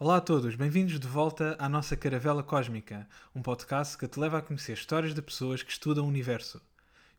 Olá 0.00 0.18
a 0.18 0.20
todos, 0.20 0.54
bem-vindos 0.54 1.00
de 1.00 1.08
volta 1.08 1.56
à 1.58 1.68
nossa 1.68 1.96
Caravela 1.96 2.40
Cósmica, 2.40 3.08
um 3.34 3.42
podcast 3.42 3.98
que 3.98 4.06
te 4.06 4.20
leva 4.20 4.38
a 4.38 4.40
conhecer 4.40 4.74
histórias 4.74 5.12
de 5.12 5.20
pessoas 5.20 5.60
que 5.60 5.72
estudam 5.72 6.04
o 6.04 6.08
universo. 6.08 6.62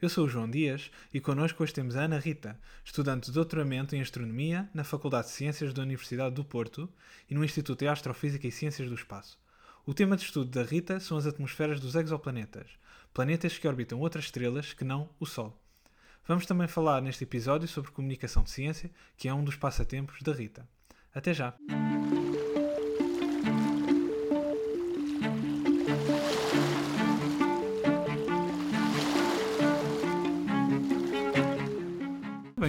Eu 0.01 0.07
sou 0.07 0.25
o 0.25 0.29
João 0.29 0.49
Dias 0.49 0.89
e 1.13 1.19
connosco 1.19 1.61
hoje 1.61 1.73
temos 1.73 1.97
a 1.97 2.03
Ana 2.03 2.17
Rita, 2.17 2.57
estudante 2.85 3.25
de 3.25 3.33
doutoramento 3.33 3.97
em 3.97 4.01
Astronomia 4.01 4.69
na 4.73 4.85
Faculdade 4.85 5.27
de 5.27 5.33
Ciências 5.33 5.73
da 5.73 5.81
Universidade 5.81 6.35
do 6.35 6.45
Porto 6.45 6.87
e 7.29 7.35
no 7.35 7.43
Instituto 7.43 7.79
de 7.79 7.89
Astrofísica 7.89 8.47
e 8.47 8.51
Ciências 8.51 8.87
do 8.87 8.95
Espaço. 8.95 9.37
O 9.85 9.93
tema 9.93 10.15
de 10.15 10.23
estudo 10.23 10.49
da 10.49 10.63
Rita 10.63 11.01
são 11.01 11.17
as 11.17 11.27
atmosferas 11.27 11.81
dos 11.81 11.95
exoplanetas, 11.95 12.69
planetas 13.13 13.57
que 13.57 13.67
orbitam 13.67 13.99
outras 13.99 14.23
estrelas 14.23 14.71
que 14.71 14.85
não 14.85 15.09
o 15.19 15.25
Sol. 15.25 15.61
Vamos 16.25 16.45
também 16.45 16.69
falar 16.69 17.01
neste 17.01 17.25
episódio 17.25 17.67
sobre 17.67 17.91
comunicação 17.91 18.41
de 18.41 18.51
ciência, 18.51 18.89
que 19.17 19.27
é 19.27 19.33
um 19.33 19.43
dos 19.43 19.57
passatempos 19.57 20.21
da 20.21 20.31
Rita. 20.31 20.65
Até 21.13 21.33
já! 21.33 21.53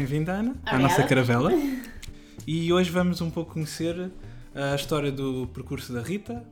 Bem-vinda, 0.01 0.33
Ana, 0.33 0.57
à 0.65 0.79
nossa 0.79 1.03
caravela. 1.03 1.53
E 2.47 2.73
hoje 2.73 2.91
vamos 2.91 3.21
um 3.21 3.31
pouco 3.31 3.53
conhecer 3.53 4.11
a 4.55 4.75
história 4.75 5.13
do 5.13 5.47
percurso 5.49 5.93
da 5.93 6.01
Rita, 6.01 6.43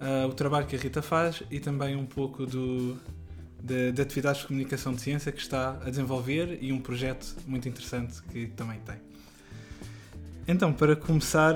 uh, 0.00 0.26
o 0.26 0.34
trabalho 0.34 0.66
que 0.66 0.74
a 0.74 0.78
Rita 0.78 1.00
faz 1.00 1.44
e 1.52 1.60
também 1.60 1.94
um 1.94 2.04
pouco 2.04 2.44
do, 2.44 2.96
de, 3.62 3.92
de, 3.92 4.02
atividades 4.02 4.40
de 4.40 4.48
comunicação 4.48 4.92
de 4.92 5.00
ciência 5.00 5.30
que 5.30 5.40
está 5.40 5.78
a 5.86 5.88
desenvolver 5.88 6.58
e 6.60 6.72
um 6.72 6.80
projeto 6.80 7.36
muito 7.46 7.68
interessante 7.68 8.20
que 8.24 8.48
também 8.48 8.80
tem. 8.80 8.96
Então, 10.48 10.72
para 10.72 10.96
começar, 10.96 11.54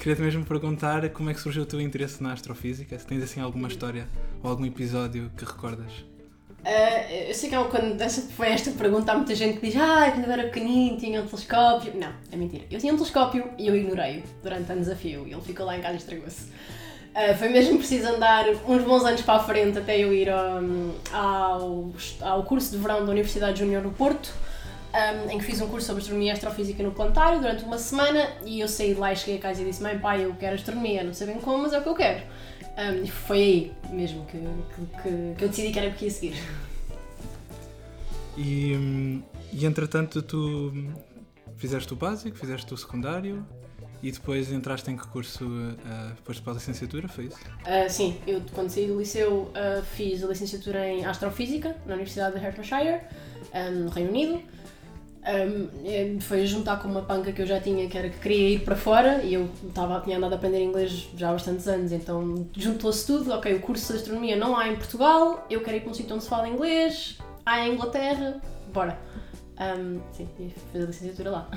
queria-te 0.00 0.20
mesmo 0.20 0.44
perguntar 0.44 1.08
como 1.10 1.30
é 1.30 1.34
que 1.34 1.40
surgiu 1.40 1.62
o 1.62 1.66
teu 1.66 1.80
interesse 1.80 2.20
na 2.20 2.32
astrofísica, 2.32 2.98
se 2.98 3.06
tens 3.06 3.22
assim 3.22 3.40
alguma 3.40 3.68
história 3.68 4.08
ou 4.42 4.50
algum 4.50 4.66
episódio 4.66 5.30
que 5.36 5.44
recordas. 5.44 6.11
Uh, 6.64 7.12
eu 7.28 7.34
sei 7.34 7.48
que 7.48 7.56
é 7.56 7.64
quando 7.64 7.98
foi 8.30 8.48
esta 8.50 8.70
pergunta, 8.70 9.10
há 9.10 9.16
muita 9.16 9.34
gente 9.34 9.58
que 9.58 9.66
diz 9.66 9.76
ah, 9.80 10.08
quando 10.12 10.26
eu 10.26 10.32
era 10.32 10.44
pequenino 10.44 10.96
tinha 10.96 11.20
um 11.20 11.26
telescópio. 11.26 11.92
Não, 11.96 12.12
é 12.30 12.36
mentira. 12.36 12.64
Eu 12.70 12.78
tinha 12.78 12.92
um 12.92 12.96
telescópio 12.96 13.50
e 13.58 13.66
eu 13.66 13.74
ignorei-o 13.74 14.22
durante 14.42 14.70
anos 14.70 14.88
a 14.88 14.94
fio 14.94 15.26
e 15.26 15.32
ele 15.32 15.42
ficou 15.42 15.66
lá 15.66 15.76
em 15.76 15.80
casa 15.80 15.94
e 15.94 15.96
estragou-se. 15.96 16.44
Uh, 16.44 17.34
foi 17.36 17.48
mesmo 17.48 17.78
preciso 17.78 18.08
andar 18.08 18.46
uns 18.48 18.82
bons 18.84 19.04
anos 19.04 19.20
para 19.22 19.34
a 19.34 19.44
frente 19.44 19.76
até 19.76 19.98
eu 19.98 20.14
ir 20.14 20.28
um, 20.30 20.94
ao, 21.12 21.92
ao 22.20 22.42
curso 22.44 22.70
de 22.70 22.78
verão 22.78 23.04
da 23.04 23.10
Universidade 23.10 23.58
Júnior 23.58 23.82
do 23.82 23.90
Porto, 23.90 24.32
um, 24.94 25.30
em 25.30 25.38
que 25.38 25.44
fiz 25.44 25.60
um 25.60 25.66
curso 25.66 25.88
sobre 25.88 26.00
astronomia 26.00 26.30
e 26.30 26.32
astrofísica 26.32 26.82
no 26.82 26.92
planetário 26.92 27.40
durante 27.40 27.64
uma 27.64 27.76
semana 27.76 28.28
e 28.46 28.60
eu 28.60 28.68
saí 28.68 28.94
de 28.94 29.00
lá 29.00 29.12
e 29.12 29.16
cheguei 29.16 29.36
a 29.36 29.40
casa 29.40 29.60
e 29.60 29.64
disse: 29.64 29.82
Mãe, 29.82 29.98
pai, 29.98 30.24
eu 30.24 30.34
quero 30.38 30.54
astronomia, 30.54 31.02
não 31.02 31.12
sei 31.12 31.26
bem 31.26 31.40
como, 31.40 31.64
mas 31.64 31.72
é 31.72 31.80
o 31.80 31.82
que 31.82 31.88
eu 31.88 31.94
quero. 31.94 32.22
Um, 32.76 33.04
e 33.04 33.10
foi 33.10 33.38
aí 33.38 33.72
mesmo 33.90 34.24
que, 34.26 34.38
que, 34.38 35.34
que, 35.36 35.44
eu 35.44 35.48
decidi 35.48 35.72
que 35.72 35.78
era 35.78 35.90
o 35.90 35.94
que 35.94 36.06
ia 36.06 36.10
seguir. 36.10 36.34
E, 38.36 38.74
hum, 38.74 39.22
e 39.52 39.66
entretanto, 39.66 40.22
tu 40.22 40.72
fizeste 41.56 41.92
o 41.92 41.96
básico, 41.96 42.36
fizeste 42.36 42.72
o 42.72 42.76
secundário 42.76 43.46
e 44.02 44.10
depois 44.10 44.50
entraste 44.50 44.90
em 44.90 44.96
que 44.96 45.06
curso 45.06 45.46
uh, 45.46 46.14
depois 46.16 46.40
para 46.40 46.52
a 46.52 46.54
licenciatura, 46.56 47.06
foi 47.06 47.26
isso? 47.26 47.36
Uh, 47.36 47.88
sim, 47.88 48.18
eu 48.26 48.42
quando 48.52 48.68
saí 48.68 48.86
do 48.86 48.98
liceu 48.98 49.52
uh, 49.52 49.82
fiz 49.94 50.24
a 50.24 50.26
licenciatura 50.26 50.88
em 50.88 51.04
Astrofísica 51.04 51.76
na 51.86 51.94
Universidade 51.94 52.34
de 52.34 52.40
Hertfordshire, 52.40 53.02
um, 53.54 53.84
no 53.84 53.90
Reino 53.90 54.10
Unido. 54.10 54.42
Um, 55.24 56.18
foi 56.20 56.44
juntar 56.46 56.82
com 56.82 56.88
uma 56.88 57.02
panca 57.02 57.30
que 57.30 57.40
eu 57.40 57.46
já 57.46 57.60
tinha, 57.60 57.88
que 57.88 57.96
era 57.96 58.08
que 58.08 58.18
queria 58.18 58.56
ir 58.56 58.64
para 58.64 58.74
fora 58.74 59.22
e 59.22 59.34
eu 59.34 59.48
tava, 59.72 60.00
tinha 60.00 60.16
andado 60.16 60.32
a 60.32 60.36
aprender 60.36 60.60
inglês 60.60 61.08
já 61.16 61.28
há 61.28 61.32
bastantes 61.32 61.68
anos, 61.68 61.92
então 61.92 62.48
juntou-se 62.56 63.06
tudo. 63.06 63.32
Ok, 63.32 63.54
o 63.54 63.60
curso 63.60 63.92
de 63.92 63.98
astronomia 64.00 64.34
não 64.34 64.56
há 64.56 64.68
em 64.68 64.74
Portugal, 64.74 65.46
eu 65.48 65.60
quero 65.62 65.76
ir 65.76 65.80
para 65.80 65.90
um 65.90 65.94
sítio 65.94 66.14
onde 66.14 66.24
se 66.24 66.30
fala 66.30 66.48
inglês, 66.48 67.18
há 67.46 67.60
em 67.60 67.74
Inglaterra, 67.74 68.40
bora. 68.72 68.98
Um, 69.60 70.00
sim, 70.12 70.28
e 70.40 70.50
fiz 70.72 70.82
a 70.82 70.86
licenciatura 70.86 71.30
lá. 71.30 71.48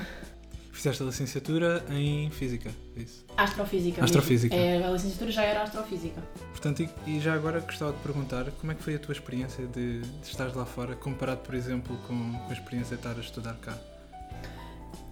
Fizeste 0.76 1.02
a 1.02 1.06
licenciatura 1.06 1.82
em 1.88 2.28
Física, 2.28 2.70
é 2.94 3.00
isso? 3.00 3.24
Astrofísica. 3.34 4.04
Astrofísica. 4.04 4.54
É, 4.54 4.84
a 4.84 4.90
licenciatura 4.90 5.30
já 5.30 5.42
era 5.42 5.62
Astrofísica. 5.62 6.22
Portanto, 6.50 6.82
e, 6.82 7.16
e, 7.16 7.18
já 7.18 7.32
agora 7.32 7.60
gostava 7.60 7.92
de 7.92 7.98
perguntar 8.00 8.44
como 8.60 8.72
é 8.72 8.74
que 8.74 8.82
foi 8.82 8.94
a 8.94 8.98
tua 8.98 9.12
experiência 9.12 9.66
de, 9.68 10.02
de 10.02 10.28
estar 10.28 10.54
lá 10.54 10.66
fora, 10.66 10.94
comparado, 10.94 11.40
por 11.40 11.54
exemplo, 11.54 11.96
com, 12.06 12.38
a 12.50 12.52
experiência 12.52 12.94
de 12.94 13.00
estar 13.00 13.16
a 13.16 13.20
estudar 13.20 13.54
cá? 13.54 13.78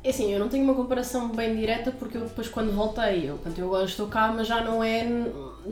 É 0.04 0.10
assim, 0.10 0.30
eu 0.30 0.38
não 0.38 0.50
tenho 0.50 0.64
uma 0.64 0.74
comparação 0.74 1.30
bem 1.30 1.56
direta 1.56 1.90
porque 1.90 2.18
eu 2.18 2.26
depois 2.26 2.46
quando 2.46 2.70
voltei, 2.70 3.30
eu, 3.30 3.36
portanto, 3.36 3.58
eu 3.58 3.66
agora 3.68 3.86
estou 3.86 4.06
cá, 4.06 4.30
mas 4.36 4.46
já 4.46 4.62
não 4.62 4.84
é, 4.84 5.06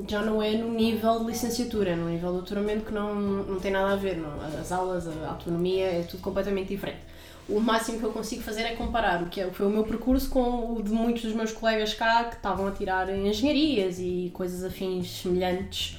já 0.09 0.23
não 0.23 0.43
é 0.43 0.53
no 0.53 0.73
nível 0.73 1.19
de 1.19 1.27
licenciatura, 1.27 1.91
é 1.91 1.97
no 1.97 2.09
nível 2.09 2.31
de 2.31 2.37
doutoramento 2.39 2.87
que 2.87 2.95
não, 2.95 3.15
não 3.15 3.61
tem 3.61 3.71
nada 3.71 3.93
a 3.93 3.97
ver, 3.97 4.17
não. 4.17 4.41
as 4.59 4.73
aulas, 4.73 5.07
a 5.07 5.29
autonomia, 5.29 5.85
é 5.85 6.03
tudo 6.05 6.23
completamente 6.23 6.69
diferente 6.69 7.12
o 7.49 7.61
máximo 7.61 7.99
que 7.99 8.05
eu 8.05 8.13
consigo 8.13 8.43
fazer 8.43 8.63
é 8.63 8.75
comparar 8.75 9.23
o 9.23 9.27
que 9.27 9.41
é, 9.41 9.51
foi 9.51 9.67
o 9.67 9.71
meu 9.71 9.85
percurso 9.85 10.29
com 10.31 10.75
o 10.75 10.83
de 10.83 10.91
muitos 10.91 11.23
dos 11.23 11.35
meus 11.35 11.53
colegas 11.53 11.93
cá 11.93 12.25
que 12.25 12.37
estavam 12.37 12.67
a 12.67 12.71
tirar 12.71 13.09
engenharias 13.15 13.99
e 13.99 14.31
coisas 14.33 14.65
afins 14.65 15.11
semelhantes. 15.11 15.99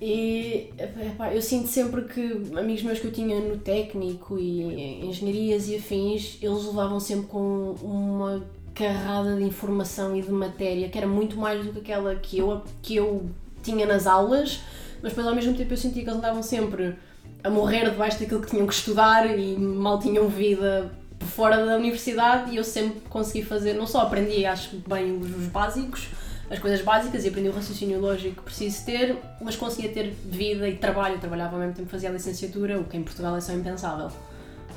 E 0.00 0.70
epá, 0.78 1.34
eu 1.34 1.42
sinto 1.42 1.66
sempre 1.66 2.02
que 2.02 2.56
amigos 2.56 2.84
meus 2.84 3.00
que 3.00 3.06
eu 3.06 3.12
tinha 3.12 3.40
no 3.40 3.58
técnico 3.58 4.38
e 4.38 5.04
engenharias 5.04 5.68
e 5.68 5.76
afins, 5.76 6.38
eles 6.40 6.64
levavam 6.66 7.00
sempre 7.00 7.26
com 7.26 7.74
uma 7.82 8.46
carrada 8.72 9.34
de 9.34 9.42
informação 9.42 10.16
e 10.16 10.22
de 10.22 10.30
matéria 10.30 10.88
que 10.88 10.96
era 10.96 11.06
muito 11.06 11.36
mais 11.36 11.66
do 11.66 11.72
que 11.72 11.80
aquela 11.80 12.14
que 12.14 12.38
eu, 12.38 12.62
que 12.80 12.94
eu 12.94 13.28
tinha 13.60 13.84
nas 13.84 14.06
aulas, 14.06 14.60
mas 15.02 15.10
depois 15.10 15.26
ao 15.26 15.34
mesmo 15.34 15.54
tempo 15.54 15.72
eu 15.72 15.76
sentia 15.76 16.04
que 16.04 16.08
eles 16.08 16.18
andavam 16.18 16.44
sempre 16.44 16.94
a 17.42 17.50
morrer 17.50 17.90
debaixo 17.90 18.18
daquilo 18.18 18.40
que 18.40 18.50
tinham 18.50 18.66
que 18.66 18.74
estudar 18.74 19.26
e 19.26 19.56
mal 19.56 19.98
tinham 19.98 20.28
vida 20.28 20.90
fora 21.20 21.64
da 21.64 21.76
universidade 21.76 22.52
e 22.52 22.56
eu 22.56 22.64
sempre 22.64 23.00
consegui 23.08 23.44
fazer, 23.44 23.74
não 23.74 23.86
só 23.86 24.02
aprendi, 24.02 24.44
acho 24.44 24.76
bem 24.88 25.18
os, 25.18 25.30
os 25.36 25.46
básicos, 25.46 26.08
as 26.50 26.58
coisas 26.58 26.80
básicas 26.82 27.24
e 27.24 27.28
aprendi 27.28 27.48
o 27.48 27.52
raciocínio 27.52 28.00
lógico 28.00 28.36
que 28.36 28.42
preciso 28.42 28.84
ter, 28.84 29.16
mas 29.40 29.56
conseguia 29.56 29.90
ter 29.92 30.10
vida 30.24 30.68
e 30.68 30.76
trabalho. 30.76 31.16
Eu 31.16 31.20
trabalhava 31.20 31.56
ao 31.56 31.60
mesmo 31.60 31.74
tempo 31.74 31.88
fazia 31.88 32.08
a 32.08 32.12
licenciatura, 32.12 32.78
o 32.78 32.84
que 32.84 32.96
em 32.96 33.02
Portugal 33.02 33.36
é 33.36 33.40
só 33.40 33.52
impensável. 33.52 34.10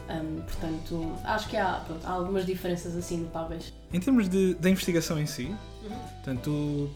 Um, 0.09 0.41
portanto, 0.41 1.13
acho 1.23 1.47
que 1.47 1.55
há, 1.55 1.81
pronto, 1.85 2.05
há, 2.05 2.11
algumas 2.11 2.45
diferenças 2.45 2.95
assim 2.97 3.17
notáveis. 3.21 3.73
Em 3.93 3.99
termos 3.99 4.27
de, 4.27 4.55
da 4.55 4.69
investigação 4.69 5.17
em 5.17 5.25
si, 5.25 5.45
uhum. 5.45 5.97
portanto, 6.15 6.41
tu 6.43 6.89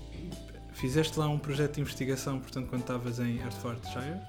fizeste 0.73 1.17
lá 1.17 1.27
um 1.29 1.39
projeto 1.39 1.75
de 1.75 1.81
investigação 1.81 2.39
portanto, 2.39 2.67
quando 2.67 2.81
estavas 2.81 3.19
em 3.19 3.37
Hertfordshire 3.37 4.19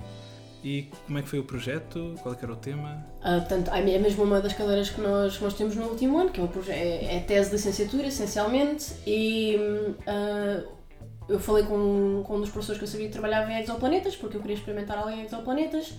e 0.66 0.91
como 1.06 1.16
é 1.16 1.22
que 1.22 1.28
foi 1.28 1.38
o 1.38 1.44
projeto? 1.44 2.16
Qual 2.21 2.34
é 2.34 2.38
era 2.43 2.53
o 2.53 2.56
tema? 2.56 3.06
Uh, 3.21 3.38
portanto, 3.38 3.71
é 3.72 3.99
mesmo 4.00 4.25
uma 4.25 4.41
das 4.41 4.53
cadeiras 4.53 4.91
que 4.91 5.00
nós, 5.00 5.37
que 5.37 5.44
nós 5.44 5.54
temos 5.54 5.77
no 5.77 5.84
último 5.84 6.19
ano, 6.19 6.31
que 6.31 6.41
é, 6.41 6.43
um 6.43 6.49
é, 6.66 7.19
é 7.19 7.21
tese 7.21 7.50
de 7.50 7.56
licenciatura, 7.56 8.09
essencialmente, 8.09 8.94
e 9.06 9.56
uh, 9.56 10.66
eu 11.28 11.38
falei 11.38 11.62
com, 11.62 12.25
com 12.27 12.37
um 12.37 12.41
dos 12.41 12.50
professores 12.50 12.81
que 12.81 12.84
eu 12.84 12.88
sabia 12.88 13.06
que 13.06 13.12
trabalhava 13.12 13.53
em 13.53 13.60
exoplanetas, 13.60 14.16
porque 14.16 14.38
eu 14.38 14.41
queria 14.41 14.56
experimentar 14.56 14.99
algo 14.99 15.10
em 15.10 15.22
exoplanetas, 15.22 15.94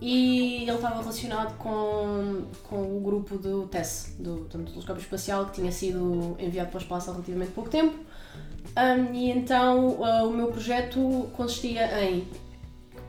e 0.00 0.62
ele 0.62 0.70
estava 0.70 1.00
relacionado 1.00 1.58
com, 1.58 2.44
com 2.62 2.96
o 2.96 3.00
grupo 3.00 3.36
do 3.38 3.66
TESS, 3.66 4.14
do, 4.20 4.44
do 4.44 4.70
telescópio 4.70 5.02
espacial, 5.02 5.46
que 5.46 5.54
tinha 5.54 5.72
sido 5.72 6.36
enviado 6.38 6.70
para 6.70 6.78
o 6.78 6.80
espaço 6.80 7.10
há 7.10 7.12
relativamente 7.14 7.50
pouco 7.50 7.68
tempo. 7.68 7.98
Um, 8.76 9.14
e 9.14 9.30
então 9.32 9.96
uh, 9.98 10.28
o 10.28 10.30
meu 10.30 10.46
projeto 10.46 11.28
consistia 11.32 12.04
em 12.04 12.24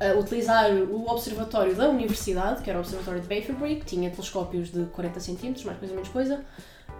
uh, 0.01 0.19
utilizar 0.19 0.71
o 0.71 1.07
observatório 1.09 1.75
da 1.75 1.87
universidade, 1.87 2.61
que 2.63 2.69
era 2.69 2.79
o 2.79 2.81
observatório 2.81 3.21
de 3.21 3.27
Bayfabury, 3.27 3.75
que 3.75 3.85
tinha 3.85 4.09
telescópios 4.09 4.71
de 4.71 4.85
40 4.85 5.19
cm, 5.19 5.65
mais 5.65 5.77
coisa 5.77 5.93
menos 5.93 6.09
coisa. 6.09 6.45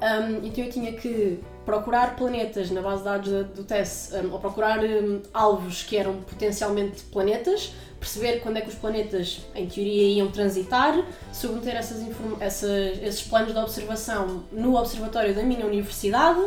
Um, 0.01 0.45
então 0.45 0.63
eu 0.63 0.71
tinha 0.71 0.93
que 0.93 1.39
procurar 1.63 2.15
planetas 2.15 2.71
na 2.71 2.81
base 2.81 2.99
de 2.99 3.03
dados 3.03 3.29
do, 3.29 3.43
do 3.43 3.63
TESS, 3.63 4.13
um, 4.13 4.31
ou 4.31 4.39
procurar 4.39 4.79
um, 4.83 5.21
alvos 5.33 5.83
que 5.83 5.95
eram 5.95 6.21
potencialmente 6.21 7.03
planetas, 7.03 7.73
perceber 7.99 8.39
quando 8.39 8.57
é 8.57 8.61
que 8.61 8.69
os 8.69 8.75
planetas, 8.75 9.41
em 9.53 9.67
teoria, 9.67 10.07
iam 10.17 10.31
transitar, 10.31 11.05
submeter 11.31 11.75
essas, 11.75 12.03
essas, 12.39 12.97
esses 13.03 13.21
planos 13.21 13.53
de 13.53 13.59
observação 13.59 14.43
no 14.51 14.75
observatório 14.75 15.35
da 15.35 15.43
minha 15.43 15.65
universidade 15.67 16.41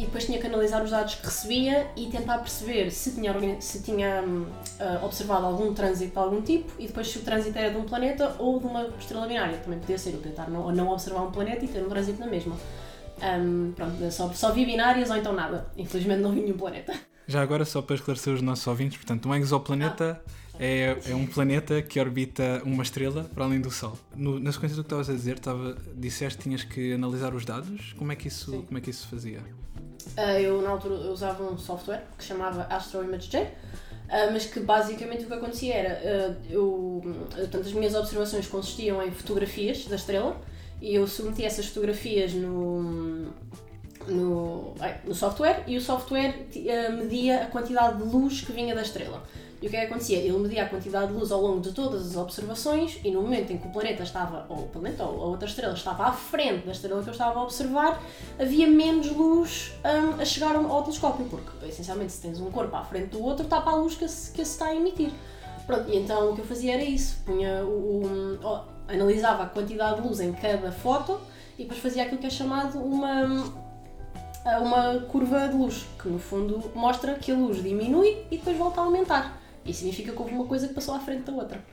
e 0.00 0.06
depois 0.06 0.24
tinha 0.24 0.38
que 0.38 0.46
analisar 0.46 0.82
os 0.82 0.90
dados 0.90 1.14
que 1.16 1.26
recebia 1.26 1.90
e 1.94 2.06
tentar 2.06 2.38
perceber 2.38 2.90
se 2.90 3.12
tinha, 3.12 3.60
se 3.60 3.82
tinha 3.82 4.24
uh, 4.24 5.04
observado 5.04 5.44
algum 5.44 5.74
trânsito 5.74 6.12
de 6.12 6.18
algum 6.18 6.40
tipo 6.40 6.72
e 6.78 6.86
depois 6.86 7.06
se 7.08 7.18
o 7.18 7.20
trânsito 7.20 7.58
era 7.58 7.70
de 7.70 7.76
um 7.76 7.84
planeta 7.84 8.34
ou 8.38 8.58
de 8.58 8.64
uma 8.64 8.88
estrela 8.98 9.26
binária. 9.26 9.58
Também 9.58 9.78
podia 9.78 9.98
ser 9.98 10.14
eu 10.14 10.22
tentar 10.22 10.48
não, 10.48 10.72
não 10.72 10.88
observar 10.88 11.20
um 11.20 11.30
planeta 11.30 11.66
e 11.66 11.68
ter 11.68 11.84
um 11.84 11.88
trânsito 11.90 12.18
na 12.18 12.26
mesma. 12.26 12.56
Um, 13.22 13.72
pronto, 13.72 14.10
só, 14.10 14.32
só 14.32 14.52
vi 14.52 14.64
binárias 14.64 15.10
ou 15.10 15.16
então 15.16 15.34
nada. 15.34 15.70
Infelizmente 15.76 16.22
não 16.22 16.32
vi 16.32 16.40
nenhum 16.40 16.56
planeta. 16.56 16.94
Já 17.26 17.42
agora, 17.42 17.66
só 17.66 17.82
para 17.82 17.96
esclarecer 17.96 18.32
os 18.32 18.40
nossos 18.40 18.66
ouvintes, 18.66 18.96
portanto, 18.96 19.28
um 19.28 19.34
exoplaneta 19.34 20.18
ah. 20.24 20.58
é, 20.58 20.96
é 21.10 21.14
um 21.14 21.26
planeta 21.26 21.82
que 21.82 22.00
orbita 22.00 22.62
uma 22.64 22.82
estrela 22.82 23.24
para 23.34 23.44
além 23.44 23.60
do 23.60 23.70
Sol. 23.70 23.98
No, 24.16 24.40
na 24.40 24.50
sequência 24.50 24.76
do 24.76 24.82
que 24.82 24.86
estavas 24.86 25.10
a 25.10 25.12
dizer, 25.12 25.36
estava, 25.36 25.76
disseste 25.94 26.38
que 26.38 26.44
tinhas 26.44 26.64
que 26.64 26.94
analisar 26.94 27.34
os 27.34 27.44
dados. 27.44 27.92
Como 27.98 28.10
é 28.10 28.16
que 28.16 28.28
isso, 28.28 28.62
como 28.62 28.78
é 28.78 28.80
que 28.80 28.88
isso 28.88 29.06
fazia? 29.06 29.42
Uh, 30.16 30.38
eu, 30.40 30.62
na 30.62 30.70
altura, 30.70 30.94
eu 30.94 31.12
usava 31.12 31.42
um 31.44 31.58
software 31.58 32.02
que 32.16 32.24
chamava 32.24 32.62
Astro 32.70 33.02
Image 33.02 33.28
J, 33.30 33.42
uh, 33.42 33.50
mas 34.32 34.46
que 34.46 34.60
basicamente 34.60 35.24
o 35.24 35.26
que 35.26 35.34
acontecia 35.34 35.74
era, 35.74 36.00
uh, 36.30 36.36
eu, 36.50 37.00
portanto, 37.30 37.66
as 37.66 37.72
minhas 37.72 37.94
observações 37.94 38.46
consistiam 38.46 39.02
em 39.02 39.10
fotografias 39.10 39.84
da 39.86 39.96
estrela 39.96 40.40
e 40.80 40.94
eu 40.94 41.06
submetia 41.06 41.46
essas 41.46 41.66
fotografias 41.66 42.32
no, 42.32 43.32
no, 44.08 44.74
no 45.04 45.14
software 45.14 45.64
e 45.66 45.76
o 45.76 45.80
software 45.80 46.46
media 46.96 47.42
a 47.42 47.46
quantidade 47.46 47.98
de 47.98 48.04
luz 48.04 48.40
que 48.40 48.52
vinha 48.52 48.74
da 48.74 48.82
estrela. 48.82 49.22
E 49.62 49.66
o 49.66 49.70
que 49.70 49.76
é 49.76 49.80
que 49.80 49.86
acontecia? 49.86 50.18
Ele 50.18 50.38
media 50.38 50.64
a 50.64 50.68
quantidade 50.68 51.08
de 51.08 51.18
luz 51.18 51.30
ao 51.30 51.40
longo 51.40 51.60
de 51.60 51.72
todas 51.72 52.06
as 52.06 52.16
observações 52.16 52.98
e 53.04 53.10
no 53.10 53.20
momento 53.20 53.52
em 53.52 53.58
que 53.58 53.68
o 53.68 53.70
planeta 53.70 54.02
estava, 54.02 54.46
ou 54.48 54.60
o 54.60 54.68
planeta 54.68 55.04
ou 55.04 55.22
a 55.22 55.26
outra 55.26 55.46
estrela 55.46 55.74
estava 55.74 56.04
à 56.04 56.12
frente 56.12 56.64
da 56.64 56.72
estrela 56.72 57.02
que 57.02 57.08
eu 57.08 57.12
estava 57.12 57.38
a 57.38 57.42
observar, 57.42 58.02
havia 58.38 58.66
menos 58.66 59.10
luz 59.12 59.72
um, 59.84 60.20
a 60.20 60.24
chegar 60.24 60.56
ao 60.56 60.82
telescópio, 60.82 61.26
porque 61.26 61.66
essencialmente 61.66 62.12
se 62.12 62.22
tens 62.22 62.40
um 62.40 62.50
corpo 62.50 62.74
à 62.74 62.82
frente 62.84 63.08
do 63.08 63.22
outro, 63.22 63.46
tapa 63.46 63.70
a 63.70 63.74
luz 63.74 63.94
que 63.94 64.08
se, 64.08 64.30
que 64.32 64.42
se 64.42 64.52
está 64.52 64.66
a 64.66 64.74
emitir. 64.74 65.10
Pronto, 65.66 65.90
e 65.90 65.96
então 65.98 66.30
o 66.30 66.34
que 66.34 66.40
eu 66.40 66.46
fazia 66.46 66.74
era 66.74 66.82
isso, 66.82 67.18
punha 67.26 67.62
o, 67.62 68.38
o, 68.42 68.60
analisava 68.88 69.42
a 69.42 69.46
quantidade 69.46 70.00
de 70.00 70.08
luz 70.08 70.20
em 70.20 70.32
cada 70.32 70.72
foto 70.72 71.20
e 71.58 71.64
depois 71.64 71.80
fazia 71.80 72.04
aquilo 72.04 72.18
que 72.18 72.26
é 72.26 72.30
chamado 72.30 72.78
uma 72.78 73.68
uma 74.62 75.00
curva 75.00 75.48
de 75.48 75.54
luz, 75.54 75.86
que 76.00 76.08
no 76.08 76.18
fundo 76.18 76.70
mostra 76.74 77.14
que 77.14 77.30
a 77.30 77.34
luz 77.34 77.62
diminui 77.62 78.24
e 78.30 78.38
depois 78.38 78.56
volta 78.56 78.80
a 78.80 78.84
aumentar. 78.84 79.39
Isso 79.70 79.80
significa 79.80 80.12
que 80.12 80.18
houve 80.18 80.34
uma 80.34 80.46
coisa 80.46 80.68
que 80.68 80.74
passou 80.74 80.94
à 80.94 81.00
frente 81.00 81.22
da 81.22 81.32
outra. 81.32 81.64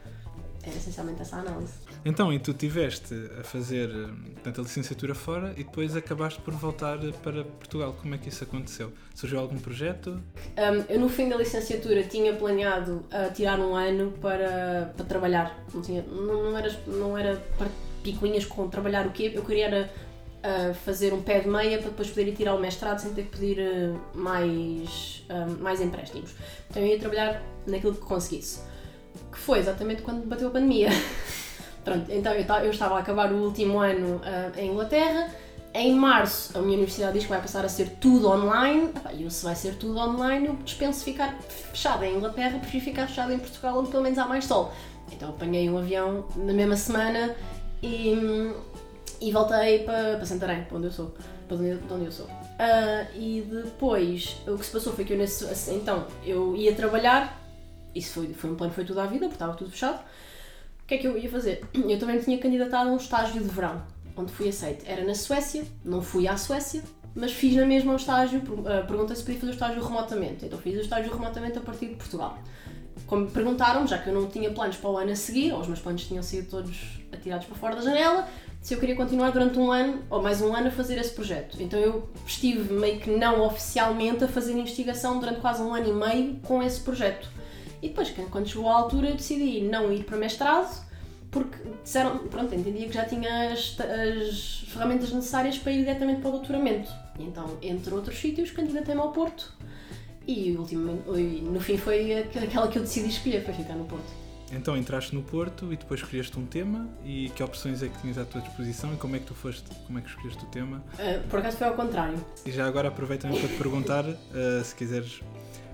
Era 0.64 0.76
essencialmente 0.76 1.22
essa 1.22 1.38
a 1.38 1.40
análise. 1.40 1.74
Então, 2.04 2.32
e 2.32 2.40
tu 2.40 2.54
tiveste 2.54 3.14
a 3.40 3.44
fazer 3.44 3.90
portanto, 4.34 4.60
a 4.60 4.64
licenciatura 4.64 5.16
fora 5.16 5.54
e 5.58 5.64
depois 5.64 5.96
acabaste 5.96 6.42
por 6.42 6.54
voltar 6.54 7.00
para 7.24 7.44
Portugal. 7.44 7.96
Como 8.02 8.16
é 8.16 8.18
que 8.18 8.30
isso 8.30 8.44
aconteceu? 8.44 8.92
Surgiu 9.16 9.40
algum 9.40 9.58
projeto? 9.58 10.10
Um, 10.58 10.94
eu, 10.94 11.00
no 11.00 11.10
fim 11.10 11.30
da 11.30 11.38
licenciatura, 11.38 12.04
tinha 12.04 12.34
planeado 12.34 13.06
uh, 13.06 13.34
tirar 13.34 13.60
um 13.60 13.76
ano 13.76 14.12
para, 14.22 14.94
para 14.96 15.06
trabalhar. 15.06 15.58
Não, 15.74 15.82
tinha, 15.82 16.02
não, 16.04 16.52
não, 16.52 16.58
era, 16.58 16.80
não 16.86 17.18
era 17.18 17.38
para 17.58 17.68
picuinhas 18.04 18.46
com 18.46 18.68
trabalhar 18.70 19.08
o 19.08 19.12
quê? 19.12 19.32
Eu 19.34 19.44
queria 19.44 19.68
era, 19.68 19.94
fazer 20.86 21.14
um 21.14 21.22
pé 21.22 21.40
de 21.40 21.48
meia 21.48 21.78
para 21.78 21.90
depois 21.90 22.10
poder 22.10 22.28
ir 22.28 22.36
tirar 22.36 22.56
o 22.56 22.60
mestrado 22.60 23.00
sem 23.00 23.14
ter 23.14 23.24
que 23.24 23.38
pedir 23.38 23.60
uh, 23.60 24.18
mais, 24.18 25.26
mais 25.60 25.82
empréstimos. 25.82 26.32
Então, 26.70 26.82
eu 26.82 26.88
ia 26.88 27.00
trabalhar 27.00 27.42
naquilo 27.66 27.94
que 27.94 28.02
conseguisse. 28.02 28.62
Que 29.32 29.38
foi 29.38 29.60
exatamente 29.60 30.02
quando 30.02 30.26
bateu 30.26 30.48
a 30.48 30.52
pandemia. 30.52 30.90
Pronto, 31.88 32.12
então 32.12 32.34
eu, 32.34 32.72
estava 32.72 32.96
a 32.96 33.00
acabar 33.00 33.32
o 33.32 33.38
último 33.38 33.80
ano 33.80 34.18
uh, 34.18 34.60
em 34.60 34.72
Inglaterra. 34.72 35.30
Em 35.74 35.94
março, 35.94 36.58
a 36.58 36.62
minha 36.62 36.74
universidade 36.74 37.14
diz 37.14 37.24
que 37.24 37.30
vai 37.30 37.42
passar 37.42 37.64
a 37.64 37.70
ser 37.70 37.92
tudo 37.92 38.28
online. 38.28 38.90
E 39.18 39.32
se 39.32 39.46
vai 39.46 39.56
ser 39.56 39.76
tudo 39.76 39.98
online, 39.98 40.48
eu 40.48 40.56
dispenso 40.66 41.06
ficar 41.06 41.34
fechada 41.40 42.06
em 42.06 42.18
Inglaterra, 42.18 42.60
prefiro 42.60 42.84
ficar 42.84 43.08
fechada 43.08 43.34
em 43.34 43.40
Portugal, 43.40 43.80
onde 43.80 43.90
pelo 43.90 44.04
menos 44.04 44.18
há 44.18 44.26
mais 44.26 44.44
sol. 44.44 44.74
Então 45.14 45.30
apanhei 45.30 45.70
um 45.70 45.78
avião 45.78 46.26
na 46.36 46.52
mesma 46.52 46.76
semana 46.76 47.34
e, 47.82 48.52
e 49.20 49.32
voltei 49.32 49.80
para, 49.80 50.18
para 50.18 50.26
Santarém, 50.26 50.64
para 50.64 50.78
onde 50.78 50.88
eu 50.88 50.92
sou. 50.92 51.16
Para 51.48 51.58
onde, 51.58 51.80
onde 51.90 52.06
eu 52.06 52.12
sou. 52.12 52.26
Uh, 52.26 53.16
e 53.16 53.42
depois, 53.42 54.42
o 54.48 54.58
que 54.58 54.66
se 54.66 54.72
passou 54.72 54.94
foi 54.94 55.06
que 55.06 55.14
eu 55.14 55.18
nesse. 55.18 55.46
Então, 55.72 56.06
eu 56.26 56.56
ia 56.56 56.74
trabalhar 56.74 57.48
isso 57.98 58.14
foi, 58.14 58.34
foi 58.34 58.52
um 58.52 58.56
plano 58.56 58.74
foi 58.74 58.86
tudo 58.86 59.00
à 59.00 59.06
vida, 59.06 59.22
porque 59.22 59.36
estava 59.36 59.54
tudo 59.54 59.72
fechado. 59.72 60.00
O 60.84 60.88
que 60.88 60.96
é 60.96 60.98
que 61.00 61.08
eu 61.08 61.18
ia 61.18 61.30
fazer? 61.30 61.66
Eu 61.74 62.00
também 62.00 62.20
tinha 62.20 62.38
candidatado 62.38 62.90
a 62.90 62.94
um 62.94 62.98
estágio 62.98 63.42
de 63.42 63.50
verão, 63.50 63.84
onde 64.16 64.32
fui 64.32 64.48
aceite. 64.48 64.84
Era 64.86 65.04
na 65.04 65.16
Suécia, 65.16 65.66
não 65.84 66.02
fui 66.02 66.28
à 66.28 66.38
Suécia, 66.38 66.82
mas 67.14 67.34
fiz 67.34 67.56
na 67.56 67.66
mesma 67.66 67.94
um 67.94 67.98
estágio, 67.98 68.40
uh, 68.40 68.88
perguntei 68.88 69.16
se 69.16 69.24
podia 69.24 69.40
fazer 69.40 69.52
o 69.52 69.56
estágio 69.56 69.84
remotamente. 69.84 70.46
Então 70.46 70.60
fiz 70.60 70.78
o 70.78 70.82
estágio 70.82 71.12
remotamente 71.12 71.58
a 71.58 71.62
partir 71.62 71.88
de 71.88 71.96
Portugal. 71.96 72.38
Como 73.06 73.30
perguntaram, 73.30 73.86
já 73.88 73.98
que 73.98 74.10
eu 74.10 74.14
não 74.14 74.28
tinha 74.28 74.52
planos 74.52 74.78
para 74.78 74.90
o 74.90 74.98
ano 74.98 75.12
a 75.12 75.16
seguir, 75.16 75.52
ou 75.52 75.60
os 75.60 75.68
meus 75.68 75.80
planos 75.80 76.06
tinham 76.06 76.24
sido 76.24 76.50
todos 76.50 77.00
atirados 77.12 77.48
para 77.48 77.56
fora 77.56 77.76
da 77.76 77.82
janela, 77.82 78.28
se 78.68 78.74
eu 78.74 78.82
queria 78.82 78.98
continuar 78.98 79.30
durante 79.30 79.58
um 79.58 79.72
ano 79.72 80.04
ou 80.10 80.22
mais 80.22 80.42
um 80.42 80.54
ano 80.54 80.68
a 80.68 80.72
fazer 80.72 80.98
esse 80.98 81.14
projeto. 81.14 81.56
Então 81.64 81.80
eu 81.80 82.10
estive 82.26 82.74
meio 82.74 83.00
que 83.00 83.10
não 83.10 83.42
oficialmente 83.46 84.26
a 84.26 84.28
fazer 84.28 84.52
investigação 84.52 85.22
durante 85.22 85.40
quase 85.40 85.62
um 85.62 85.74
ano 85.74 85.88
e 85.88 85.94
meio 85.94 86.36
com 86.44 86.62
esse 86.62 86.82
projeto. 86.82 87.30
E 87.82 87.88
depois, 87.88 88.14
quando 88.30 88.46
chegou 88.46 88.68
a 88.68 88.76
altura, 88.76 89.08
eu 89.08 89.16
decidi 89.16 89.62
não 89.62 89.90
ir 89.94 90.04
para 90.04 90.18
mestrado, 90.18 90.86
porque 91.32 91.58
disseram, 91.82 92.18
pronto, 92.28 92.54
entendia 92.54 92.88
que 92.88 92.94
já 92.94 93.06
tinha 93.06 93.54
as, 93.54 93.74
as 93.80 94.66
ferramentas 94.68 95.14
necessárias 95.14 95.58
para 95.58 95.72
ir 95.72 95.86
diretamente 95.86 96.20
para 96.20 96.28
o 96.28 96.34
doutoramento. 96.34 96.92
E 97.18 97.24
então, 97.24 97.58
entre 97.62 97.94
outros 97.94 98.20
sítios, 98.20 98.52
candidatei-me 98.52 99.00
ao 99.00 99.14
Porto. 99.14 99.54
E 100.28 100.52
ultimamente, 100.58 101.08
no 101.42 101.62
fim 101.62 101.78
foi 101.78 102.20
aquela 102.20 102.68
que 102.68 102.78
eu 102.78 102.84
decidi 102.84 103.08
escolher, 103.08 103.46
foi 103.46 103.54
ficar 103.54 103.76
no 103.76 103.86
Porto. 103.86 104.27
Então 104.52 104.78
entraste 104.78 105.14
no 105.14 105.22
Porto 105.22 105.72
e 105.74 105.78
depois 105.78 106.00
escolheste 106.00 106.38
um 106.40 106.46
tema 106.46 106.88
e 107.04 107.30
que 107.36 107.44
opções 107.44 107.84
é 107.84 107.90
que 107.90 107.98
tinhas 108.00 108.18
à 108.18 108.26
tua 108.26 108.42
disposição 108.42 108.94
e 108.94 108.98
como 108.98 109.16
é 109.16 109.20
que 109.20 109.26
tu 109.26 109.34
foste, 109.34 109.64
como 109.86 110.00
é 110.00 110.02
que 110.02 110.10
escolheste 110.10 110.44
o 110.44 110.48
tema? 110.48 110.84
Uh, 110.94 111.28
por 111.28 111.40
acaso 111.40 111.58
foi 111.58 111.68
ao 111.68 111.74
contrário. 111.74 112.18
E 112.46 112.52
já 112.52 112.66
agora 112.66 112.88
aproveito 112.88 113.22
também 113.22 113.40
para 113.40 113.50
te 113.50 113.56
perguntar, 113.56 114.06
uh, 114.06 114.16
se 114.64 114.74
quiseres 114.74 115.22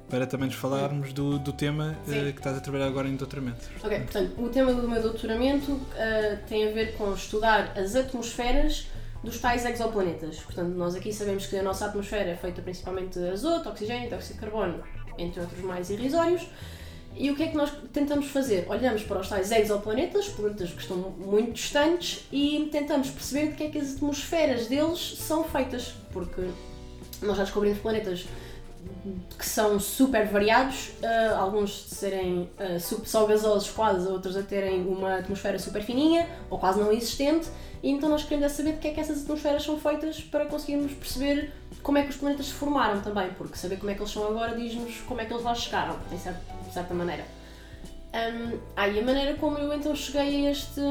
para 0.09 0.27
também 0.27 0.47
nos 0.47 0.55
falarmos 0.55 1.13
do, 1.13 1.39
do 1.39 1.53
tema 1.53 1.95
uh, 2.07 2.11
que 2.11 2.39
estás 2.39 2.57
a 2.57 2.61
trabalhar 2.61 2.87
agora 2.87 3.07
em 3.07 3.15
doutoramento. 3.15 3.69
Ok, 3.83 3.99
portanto, 3.99 4.33
o 4.41 4.49
tema 4.49 4.73
do 4.73 4.87
meu 4.87 5.01
doutoramento 5.01 5.79
tem 6.47 6.67
a 6.67 6.71
ver 6.71 6.95
com 6.97 7.13
estudar 7.13 7.77
as 7.77 7.95
atmosferas 7.95 8.87
dos 9.23 9.39
tais 9.39 9.65
exoplanetas. 9.65 10.39
Portanto, 10.39 10.75
nós 10.75 10.95
aqui 10.95 11.13
sabemos 11.13 11.45
que 11.45 11.55
a 11.55 11.63
nossa 11.63 11.85
atmosfera 11.85 12.31
é 12.31 12.35
feita 12.35 12.61
principalmente 12.61 13.17
de 13.17 13.29
azoto, 13.29 13.69
oxigênio, 13.69 14.09
dióxido 14.09 14.33
de 14.33 14.39
carbono, 14.41 14.83
entre 15.17 15.39
outros 15.39 15.61
mais 15.61 15.89
irrisórios. 15.89 16.45
E 17.15 17.29
o 17.29 17.35
que 17.35 17.43
é 17.43 17.47
que 17.47 17.55
nós 17.55 17.71
tentamos 17.91 18.27
fazer? 18.27 18.65
Olhamos 18.67 19.03
para 19.03 19.19
os 19.19 19.29
tais 19.29 19.51
exoplanetas, 19.51 20.27
planetas 20.29 20.71
que 20.71 20.81
estão 20.81 20.97
muito 20.97 21.53
distantes, 21.53 22.25
e 22.31 22.67
tentamos 22.71 23.09
perceber 23.09 23.51
de 23.51 23.53
que 23.55 23.63
é 23.63 23.69
que 23.69 23.77
as 23.77 23.95
atmosferas 23.95 24.67
deles 24.67 25.15
são 25.19 25.43
feitas, 25.43 25.93
porque 26.11 26.41
nós 27.21 27.37
já 27.37 27.43
descobrimos 27.43 27.79
planetas 27.79 28.25
que 29.37 29.45
são 29.45 29.79
super 29.79 30.27
variados, 30.27 30.89
uh, 31.01 31.35
alguns 31.37 31.85
de 31.89 31.95
serem 31.95 32.49
uh, 32.59 32.79
só 33.05 33.25
gasosos 33.25 33.69
quase, 33.69 34.07
outros 34.07 34.35
a 34.35 34.43
terem 34.43 34.85
uma 34.85 35.15
atmosfera 35.15 35.57
super 35.59 35.83
fininha 35.83 36.27
ou 36.49 36.57
quase 36.57 36.79
não 36.79 36.91
existente, 36.91 37.47
e 37.81 37.89
então 37.89 38.09
nós 38.09 38.23
queremos 38.23 38.45
é 38.45 38.49
saber 38.49 38.73
de 38.73 38.79
que 38.79 38.87
é 38.87 38.91
que 38.91 38.99
essas 38.99 39.23
atmosferas 39.23 39.63
são 39.63 39.77
feitas 39.77 40.21
para 40.21 40.45
conseguirmos 40.45 40.93
perceber 40.93 41.51
como 41.81 41.97
é 41.97 42.03
que 42.03 42.09
os 42.09 42.15
planetas 42.15 42.47
se 42.47 42.53
formaram 42.53 43.01
também, 43.01 43.29
porque 43.37 43.57
saber 43.57 43.77
como 43.77 43.91
é 43.91 43.93
que 43.95 44.01
eles 44.01 44.11
são 44.11 44.25
agora 44.25 44.55
diz-nos 44.55 44.97
como 45.01 45.19
é 45.19 45.25
que 45.25 45.33
eles 45.33 45.43
lá 45.43 45.53
chegaram, 45.53 45.97
de 46.09 46.17
certa, 46.17 46.39
de 46.73 46.79
certa 46.79 46.93
maneira. 46.93 47.23
Um, 48.13 48.59
ah, 48.75 48.87
e 48.87 48.99
a 48.99 49.03
maneira 49.03 49.35
como 49.35 49.57
eu 49.57 49.73
então 49.73 49.95
cheguei 49.95 50.47
a 50.47 50.51
este, 50.51 50.81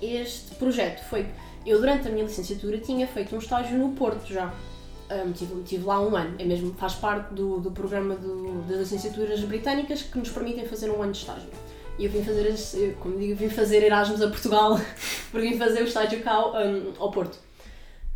este 0.00 0.54
projeto 0.54 1.02
foi 1.04 1.26
eu 1.66 1.80
durante 1.80 2.06
a 2.06 2.10
minha 2.10 2.24
licenciatura 2.24 2.78
tinha 2.78 3.06
feito 3.08 3.34
um 3.34 3.38
estágio 3.38 3.76
no 3.76 3.90
Porto 3.90 4.32
já 4.32 4.52
um, 5.10 5.32
tive, 5.32 5.62
tive, 5.64 5.84
lá 5.84 6.00
um 6.00 6.14
ano, 6.14 6.36
é 6.38 6.44
mesmo, 6.44 6.72
faz 6.74 6.94
parte 6.94 7.34
do, 7.34 7.58
do 7.58 7.70
programa 7.72 8.14
do, 8.14 8.62
das 8.68 8.78
licenciaturas 8.78 9.40
britânicas 9.40 10.02
que 10.02 10.16
nos 10.16 10.30
permitem 10.30 10.64
fazer 10.64 10.88
um 10.90 11.02
ano 11.02 11.10
de 11.10 11.18
estágio. 11.18 11.48
E 11.98 12.04
eu 12.04 12.10
vim 12.10 12.22
fazer, 12.22 12.96
como 13.00 13.18
digo, 13.18 13.34
vim 13.34 13.48
fazer 13.48 13.82
Erasmus 13.82 14.22
a 14.22 14.28
Portugal, 14.28 14.80
porque 15.32 15.48
vim 15.48 15.58
fazer 15.58 15.82
o 15.82 15.84
estágio 15.84 16.22
cá 16.22 16.38
um, 16.46 16.92
ao 16.98 17.10
Porto. 17.10 17.36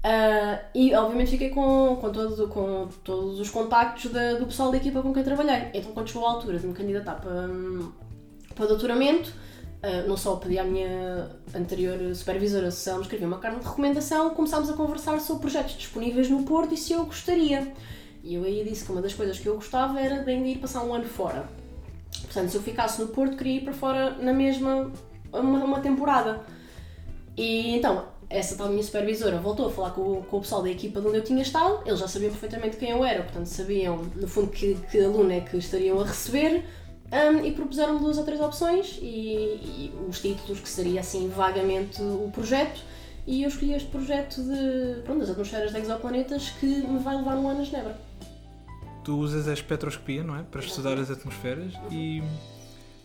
Uh, 0.04 0.60
e 0.74 0.94
obviamente 0.94 1.30
fiquei 1.30 1.48
com, 1.48 1.96
com, 1.98 2.10
todo, 2.10 2.48
com 2.48 2.88
todos 3.02 3.40
os 3.40 3.48
contactos 3.48 4.10
do 4.38 4.44
pessoal 4.44 4.70
da 4.70 4.76
equipa 4.76 5.00
com 5.00 5.14
quem 5.14 5.24
trabalhei. 5.24 5.70
Então, 5.72 5.92
quando 5.92 6.08
chegou 6.08 6.28
a 6.28 6.32
altura 6.32 6.58
de 6.58 6.66
me 6.66 6.74
candidatar 6.74 7.14
para, 7.14 7.48
para 8.54 8.66
doutoramento, 8.66 9.32
Uh, 9.84 10.08
não 10.08 10.16
só 10.16 10.36
pedi 10.36 10.58
à 10.58 10.64
minha 10.64 11.28
anterior 11.54 12.14
supervisora 12.14 12.70
se 12.70 12.88
ela 12.88 12.96
me 12.96 13.04
escrevia 13.04 13.26
uma 13.26 13.36
carta 13.36 13.60
de 13.60 13.66
recomendação, 13.66 14.30
começámos 14.30 14.70
a 14.70 14.72
conversar 14.72 15.20
sobre 15.20 15.42
projetos 15.42 15.76
disponíveis 15.76 16.30
no 16.30 16.42
Porto 16.44 16.72
e 16.72 16.76
se 16.78 16.94
eu 16.94 17.04
gostaria. 17.04 17.70
E 18.22 18.34
eu 18.34 18.44
aí 18.44 18.64
disse 18.64 18.86
que 18.86 18.90
uma 18.90 19.02
das 19.02 19.12
coisas 19.12 19.38
que 19.38 19.46
eu 19.46 19.56
gostava 19.56 20.00
era 20.00 20.24
de 20.24 20.32
ir 20.32 20.56
passar 20.56 20.82
um 20.82 20.94
ano 20.94 21.04
fora. 21.04 21.46
Portanto, 22.22 22.48
se 22.48 22.56
eu 22.56 22.62
ficasse 22.62 22.98
no 22.98 23.08
Porto, 23.08 23.36
queria 23.36 23.56
ir 23.56 23.60
para 23.60 23.74
fora 23.74 24.12
na 24.12 24.32
mesma 24.32 24.90
uma, 25.30 25.64
uma 25.64 25.80
temporada. 25.80 26.40
E 27.36 27.76
então, 27.76 28.06
essa 28.30 28.56
tal 28.56 28.68
minha 28.68 28.82
supervisora 28.82 29.38
voltou 29.38 29.68
a 29.68 29.70
falar 29.70 29.90
com, 29.90 30.22
com, 30.22 30.36
o 30.36 30.40
pessoal 30.40 30.62
da 30.62 30.70
equipa 30.70 31.00
de 31.00 31.06
onde 31.06 31.18
eu 31.18 31.24
tinha 31.24 31.42
estado, 31.42 31.80
eles 31.86 32.00
já 32.00 32.08
sabiam 32.08 32.30
perfeitamente 32.30 32.76
quem 32.76 32.90
eu 32.90 33.04
era, 33.04 33.22
portanto 33.22 33.46
sabiam 33.46 33.98
no 34.16 34.26
fundo 34.26 34.50
que, 34.50 34.74
que 34.90 35.00
aluno 35.02 35.32
é 35.32 35.40
que 35.40 35.56
estariam 35.56 36.00
a 36.00 36.04
receber, 36.04 36.64
um, 37.12 37.44
e 37.44 37.52
propuseram-me 37.52 38.00
duas 38.00 38.18
ou 38.18 38.24
três 38.24 38.40
opções 38.40 38.98
e, 39.00 39.06
e, 39.06 39.92
os 40.08 40.20
títulos, 40.20 40.60
que 40.60 40.68
seria 40.68 41.00
assim 41.00 41.28
vagamente 41.28 42.02
o 42.02 42.30
projeto. 42.32 42.80
E 43.26 43.42
eu 43.42 43.48
escolhi 43.48 43.72
este 43.72 43.88
projeto 43.88 44.42
de, 44.42 45.02
pronto, 45.02 45.20
das 45.20 45.30
atmosferas 45.30 45.72
de 45.72 45.78
exoplanetas 45.78 46.50
que 46.50 46.66
me 46.66 46.98
vai 46.98 47.16
levar 47.16 47.36
um 47.36 47.48
ano 47.48 47.60
a 47.60 47.64
Genebra. 47.64 47.98
Tu 49.02 49.16
usas 49.16 49.46
a 49.48 49.52
espectroscopia, 49.52 50.22
não 50.22 50.36
é? 50.36 50.42
Para 50.42 50.60
estudar 50.60 50.98
as 50.98 51.10
atmosferas 51.10 51.72
e 51.90 52.22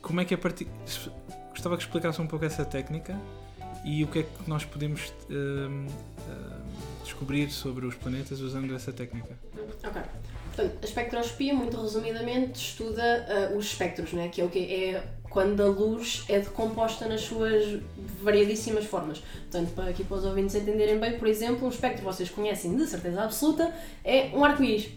como 0.02 0.20
é 0.22 0.26
que 0.26 0.34
a 0.34 0.38
partir. 0.38 0.68
Gostava 1.52 1.78
que 1.78 1.84
explicasse 1.84 2.22
um 2.22 2.28
pouco 2.28 2.46
essa 2.46 2.66
técnica 2.66 3.20
e 3.84 4.04
o 4.04 4.08
que 4.08 4.20
é 4.20 4.24
que 4.24 4.50
nós 4.50 4.66
podemos 4.66 5.08
uh, 5.08 5.70
uh, 5.70 7.04
descobrir 7.04 7.50
sobre 7.50 7.86
os 7.86 7.96
planetas 7.96 8.40
usando 8.42 8.76
essa 8.76 8.92
técnica. 8.92 9.38
Ok. 9.84 10.02
Portanto, 10.48 10.78
a 10.82 10.86
espectroscopia, 10.86 11.54
muito 11.54 11.82
resumidamente, 11.82 12.60
estuda 12.60 13.52
uh, 13.52 13.58
os 13.58 13.66
espectros, 13.66 14.14
né? 14.14 14.28
que 14.28 14.42
é 14.42 14.44
o 14.44 14.50
que 14.50 14.60
é 14.60 15.04
quando 15.30 15.62
a 15.62 15.68
luz 15.68 16.26
é 16.28 16.40
decomposta 16.40 17.08
nas 17.08 17.22
suas 17.22 17.82
variadíssimas 18.22 18.86
formas. 18.86 19.20
Portanto, 19.20 19.72
para 19.74 19.90
aqui 19.90 20.04
para 20.04 20.18
os 20.18 20.26
ouvintes 20.26 20.56
entenderem 20.56 21.00
bem, 21.00 21.18
por 21.18 21.28
exemplo, 21.28 21.66
um 21.66 21.70
espectro 21.70 22.00
que 22.00 22.06
vocês 22.06 22.30
conhecem 22.30 22.76
de 22.76 22.86
certeza 22.88 23.24
absoluta 23.24 23.74
é 24.04 24.32
um 24.34 24.44
arco-íris. 24.44 24.90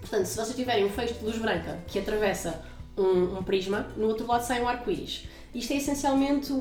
Portanto, 0.00 0.26
se 0.26 0.36
vocês 0.36 0.54
tiverem 0.54 0.84
um 0.84 0.90
feixe 0.90 1.14
de 1.14 1.24
luz 1.24 1.38
branca 1.38 1.78
que 1.86 1.98
atravessa 1.98 2.62
um, 2.96 3.38
um 3.38 3.42
prisma, 3.42 3.86
no 3.96 4.06
outro 4.06 4.26
lado 4.26 4.42
sai 4.42 4.60
um 4.62 4.68
arco-íris. 4.68 5.26
Isto 5.54 5.72
é 5.72 5.76
essencialmente 5.76 6.52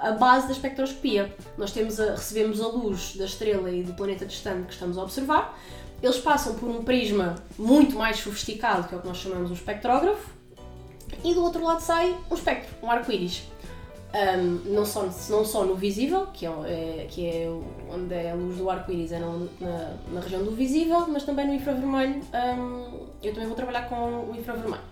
a 0.00 0.12
base 0.12 0.46
da 0.46 0.52
espectroscopia. 0.52 1.34
Nós 1.56 1.70
temos 1.70 2.00
a, 2.00 2.12
recebemos 2.12 2.60
a 2.60 2.66
luz 2.66 3.14
da 3.16 3.24
estrela 3.24 3.70
e 3.70 3.82
do 3.82 3.94
planeta 3.94 4.26
distante 4.26 4.66
que 4.66 4.72
estamos 4.72 4.98
a 4.98 5.02
observar. 5.02 5.58
Eles 6.02 6.18
passam 6.18 6.54
por 6.54 6.68
um 6.68 6.82
prisma 6.82 7.36
muito 7.56 7.96
mais 7.96 8.18
sofisticado, 8.18 8.88
que 8.88 8.94
é 8.94 8.98
o 8.98 9.00
que 9.00 9.06
nós 9.06 9.18
chamamos 9.18 9.50
um 9.50 9.54
espectrógrafo, 9.54 10.28
e 11.22 11.32
do 11.32 11.42
outro 11.42 11.64
lado 11.64 11.80
sai 11.80 12.16
um 12.30 12.34
espectro, 12.34 12.74
um 12.82 12.90
arco-íris. 12.90 13.44
Um, 14.14 14.72
não, 14.72 14.84
só, 14.84 15.08
não 15.28 15.44
só 15.44 15.64
no 15.64 15.74
visível, 15.74 16.28
que 16.28 16.46
é, 16.46 16.50
é 16.50 17.06
que 17.10 17.26
é 17.26 17.48
onde 17.90 18.14
é 18.14 18.30
a 18.30 18.34
luz 18.34 18.58
do 18.58 18.70
arco-íris, 18.70 19.10
é 19.12 19.18
na, 19.18 19.26
na, 19.60 19.96
na, 20.12 20.20
região 20.20 20.44
do 20.44 20.52
visível, 20.52 21.06
mas 21.08 21.24
também 21.24 21.46
no 21.46 21.54
infravermelho. 21.54 22.20
Um, 22.32 23.06
eu 23.22 23.32
também 23.32 23.48
vou 23.48 23.56
trabalhar 23.56 23.88
com 23.88 24.30
o 24.30 24.36
infravermelho. 24.38 24.82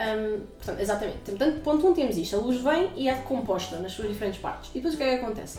Um, 0.00 0.46
portanto, 0.56 0.80
exatamente. 0.80 1.18
Portanto, 1.18 1.60
ponto 1.62 1.86
1 1.86 1.90
um, 1.90 1.94
temos 1.94 2.16
isto: 2.16 2.36
a 2.36 2.38
luz 2.38 2.60
vem 2.60 2.90
e 2.96 3.08
é 3.08 3.14
decomposta 3.14 3.78
nas 3.78 3.92
suas 3.92 4.08
diferentes 4.08 4.40
partes. 4.40 4.70
E 4.70 4.74
depois 4.74 4.94
o 4.94 4.96
que 4.96 5.02
é 5.02 5.18
que 5.18 5.24
acontece? 5.24 5.58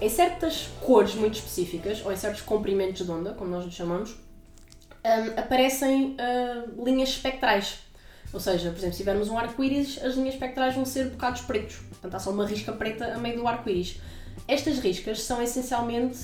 Em 0.00 0.08
certas 0.08 0.68
cores 0.80 1.14
muito 1.14 1.34
específicas, 1.34 2.04
ou 2.04 2.12
em 2.12 2.16
certos 2.16 2.42
comprimentos 2.42 3.04
de 3.04 3.10
onda, 3.10 3.34
como 3.34 3.50
nós 3.50 3.64
lhe 3.64 3.70
chamamos, 3.70 4.16
um, 5.04 5.40
aparecem 5.40 6.16
uh, 6.16 6.84
linhas 6.84 7.10
espectrais. 7.10 7.80
Ou 8.32 8.40
seja, 8.40 8.70
por 8.70 8.78
exemplo, 8.78 8.92
se 8.92 8.98
tivermos 8.98 9.28
um 9.28 9.38
arco-íris, 9.38 10.02
as 10.04 10.14
linhas 10.14 10.34
espectrais 10.34 10.74
vão 10.74 10.84
ser 10.84 11.06
bocados 11.10 11.40
pretos. 11.42 11.76
Portanto, 11.76 12.14
há 12.14 12.18
só 12.18 12.30
uma 12.30 12.46
risca 12.46 12.72
preta 12.72 13.14
a 13.14 13.18
meio 13.18 13.36
do 13.36 13.48
arco-íris. 13.48 14.00
Estas 14.46 14.78
riscas 14.78 15.22
são 15.22 15.42
essencialmente. 15.42 16.18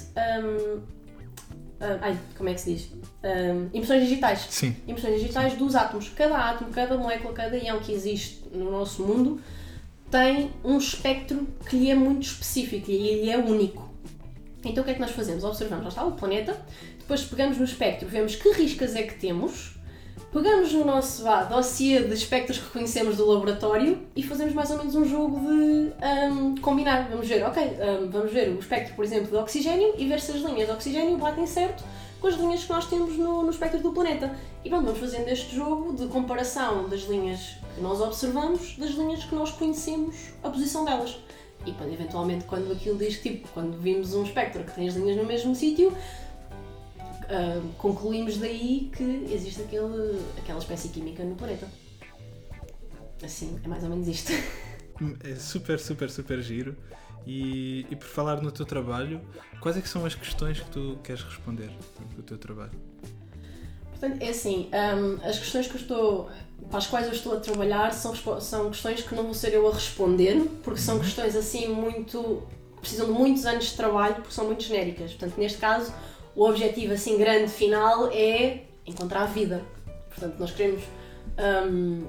Um, 1.80 1.84
uh, 1.84 1.98
ai, 2.00 2.18
como 2.36 2.48
é 2.48 2.54
que 2.54 2.60
se 2.60 2.74
diz? 2.74 2.92
Um, 3.22 3.66
impressões 3.66 4.02
digitais. 4.02 4.46
Sim. 4.50 4.76
Impressões 4.86 5.20
digitais 5.20 5.54
dos 5.54 5.74
átomos. 5.74 6.08
Cada 6.10 6.36
átomo, 6.36 6.70
cada 6.70 6.96
molécula, 6.96 7.32
cada 7.32 7.56
ião 7.56 7.78
que 7.80 7.92
existe 7.92 8.42
no 8.52 8.70
nosso 8.70 9.02
mundo 9.02 9.40
tem 10.10 10.52
um 10.62 10.78
espectro 10.78 11.46
que 11.68 11.76
lhe 11.76 11.90
é 11.90 11.94
muito 11.94 12.22
específico 12.22 12.90
e 12.90 12.94
ele 12.94 13.30
é 13.30 13.36
único. 13.36 13.92
Então 14.64 14.82
o 14.82 14.84
que 14.84 14.92
é 14.92 14.94
que 14.94 15.00
nós 15.00 15.10
fazemos? 15.10 15.42
Observamos, 15.42 15.84
lá 15.84 15.88
está 15.88 16.04
o 16.04 16.12
planeta, 16.12 16.56
depois 16.98 17.22
pegamos 17.24 17.58
no 17.58 17.64
espectro, 17.64 18.08
vemos 18.08 18.36
que 18.36 18.48
riscas 18.52 18.94
é 18.94 19.02
que 19.02 19.14
temos 19.18 19.73
pegamos 20.34 20.72
no 20.72 20.84
nosso 20.84 21.22
vá, 21.22 21.44
dossiê 21.44 22.02
de 22.02 22.12
espectros 22.12 22.58
que 22.58 22.68
conhecemos 22.70 23.16
do 23.16 23.24
laboratório 23.24 24.02
e 24.16 24.22
fazemos 24.22 24.52
mais 24.52 24.68
ou 24.72 24.78
menos 24.78 24.96
um 24.96 25.04
jogo 25.04 25.38
de 25.38 25.92
um, 26.32 26.56
combinar. 26.56 27.08
Vamos 27.08 27.28
ver, 27.28 27.44
ok, 27.44 27.62
um, 27.62 28.10
vamos 28.10 28.32
ver 28.32 28.48
o 28.48 28.58
espectro, 28.58 28.96
por 28.96 29.04
exemplo, 29.04 29.28
de 29.28 29.36
oxigênio 29.36 29.94
e 29.96 30.08
ver 30.08 30.20
se 30.20 30.32
as 30.32 30.38
linhas 30.38 30.66
de 30.66 30.72
oxigênio 30.72 31.16
batem 31.16 31.46
certo 31.46 31.84
com 32.20 32.26
as 32.26 32.34
linhas 32.34 32.64
que 32.64 32.70
nós 32.70 32.86
temos 32.86 33.16
no, 33.16 33.44
no 33.44 33.50
espectro 33.50 33.78
do 33.78 33.92
planeta. 33.92 34.34
E 34.64 34.68
pronto, 34.68 34.86
vamos 34.86 34.98
fazendo 34.98 35.28
este 35.28 35.54
jogo 35.54 35.92
de 35.92 36.08
comparação 36.08 36.88
das 36.88 37.02
linhas 37.02 37.56
que 37.76 37.80
nós 37.80 38.00
observamos 38.00 38.76
das 38.76 38.90
linhas 38.90 39.22
que 39.22 39.34
nós 39.36 39.52
conhecemos 39.52 40.16
a 40.42 40.50
posição 40.50 40.84
delas. 40.84 41.16
E 41.64 41.70
eventualmente, 41.92 42.44
quando 42.44 42.72
aquilo 42.72 42.98
diz 42.98 43.22
tipo, 43.22 43.46
quando 43.54 43.78
vimos 43.78 44.14
um 44.14 44.24
espectro 44.24 44.64
que 44.64 44.72
tem 44.72 44.88
as 44.88 44.94
linhas 44.96 45.16
no 45.16 45.24
mesmo 45.24 45.54
sítio, 45.54 45.96
uh, 47.24 47.68
concluímos 47.78 48.38
daí 48.38 48.90
que 48.94 49.26
existe 49.30 49.62
aquele, 49.62 50.20
aquela 50.38 50.58
espécie 50.58 50.88
química 50.88 51.24
no 51.24 51.34
planeta. 51.34 51.68
Assim, 53.22 53.58
é 53.62 53.68
mais 53.68 53.82
ou 53.82 53.90
menos 53.90 54.08
isto. 54.08 54.32
É 55.24 55.34
super, 55.34 55.80
super, 55.80 56.08
super 56.08 56.40
giro. 56.40 56.76
E, 57.26 57.86
e 57.90 57.96
por 57.96 58.06
falar 58.06 58.42
no 58.42 58.52
teu 58.52 58.66
trabalho, 58.66 59.20
quais 59.60 59.76
é 59.76 59.80
que 59.80 59.88
são 59.88 60.04
as 60.04 60.14
questões 60.14 60.60
que 60.60 60.70
tu 60.70 60.98
queres 61.02 61.22
responder 61.22 61.70
do 62.14 62.22
teu 62.22 62.36
trabalho? 62.36 62.70
Portanto, 63.90 64.22
é 64.22 64.28
assim, 64.28 64.68
um, 64.72 65.26
as 65.26 65.38
questões 65.38 65.66
que 65.66 65.74
eu 65.74 65.80
estou, 65.80 66.30
para 66.68 66.78
as 66.78 66.86
quais 66.86 67.06
eu 67.06 67.12
estou 67.12 67.32
a 67.32 67.40
trabalhar 67.40 67.92
são, 67.92 68.14
são 68.40 68.70
questões 68.70 69.02
que 69.02 69.14
não 69.14 69.24
vou 69.24 69.34
ser 69.34 69.54
eu 69.54 69.66
a 69.66 69.72
responder, 69.72 70.38
porque 70.62 70.80
são 70.80 70.96
uhum. 70.96 71.00
questões 71.02 71.34
assim 71.34 71.68
muito. 71.68 72.42
precisam 72.80 73.06
de 73.06 73.12
muitos 73.12 73.46
anos 73.46 73.66
de 73.66 73.76
trabalho, 73.76 74.16
porque 74.16 74.32
são 74.32 74.44
muito 74.44 74.62
genéricas. 74.62 75.12
Portanto, 75.12 75.38
neste 75.38 75.58
caso, 75.58 75.94
o 76.36 76.48
objetivo 76.48 76.92
assim 76.92 77.16
grande 77.16 77.50
final 77.50 78.08
é 78.12 78.62
encontrar 78.86 79.26
vida. 79.26 79.62
Portanto, 80.08 80.36
nós 80.38 80.52
queremos. 80.52 80.82
Um, 81.38 82.04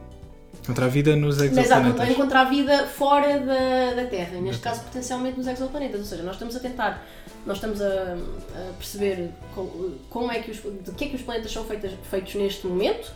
encontrar 0.64 0.88
vida 0.88 1.16
nos 1.16 1.40
exoplanetas. 1.40 1.66
Exato, 1.66 2.12
encontrar 2.12 2.44
vida 2.46 2.88
fora 2.88 3.40
da, 3.40 4.02
da 4.02 4.08
Terra, 4.08 4.40
neste 4.40 4.62
caso 4.62 4.84
potencialmente 4.84 5.38
nos 5.38 5.48
exoplanetas. 5.48 6.00
Ou 6.00 6.06
seja, 6.06 6.24
nós 6.24 6.36
estamos 6.36 6.56
a 6.56 6.60
tentar, 6.60 7.06
nós 7.46 7.58
estamos 7.58 7.82
a, 7.82 7.88
a 7.88 8.74
perceber 8.78 9.30
como, 9.54 9.96
como, 10.10 10.32
é 10.32 10.40
que 10.40 10.52
os, 10.52 10.58
de 10.58 10.92
que 10.92 11.06
é 11.06 11.08
que 11.10 11.16
os 11.16 11.22
planetas 11.22 11.52
são 11.52 11.64
feitos, 11.66 11.92
feitos 12.10 12.36
neste 12.36 12.66
momento. 12.68 13.12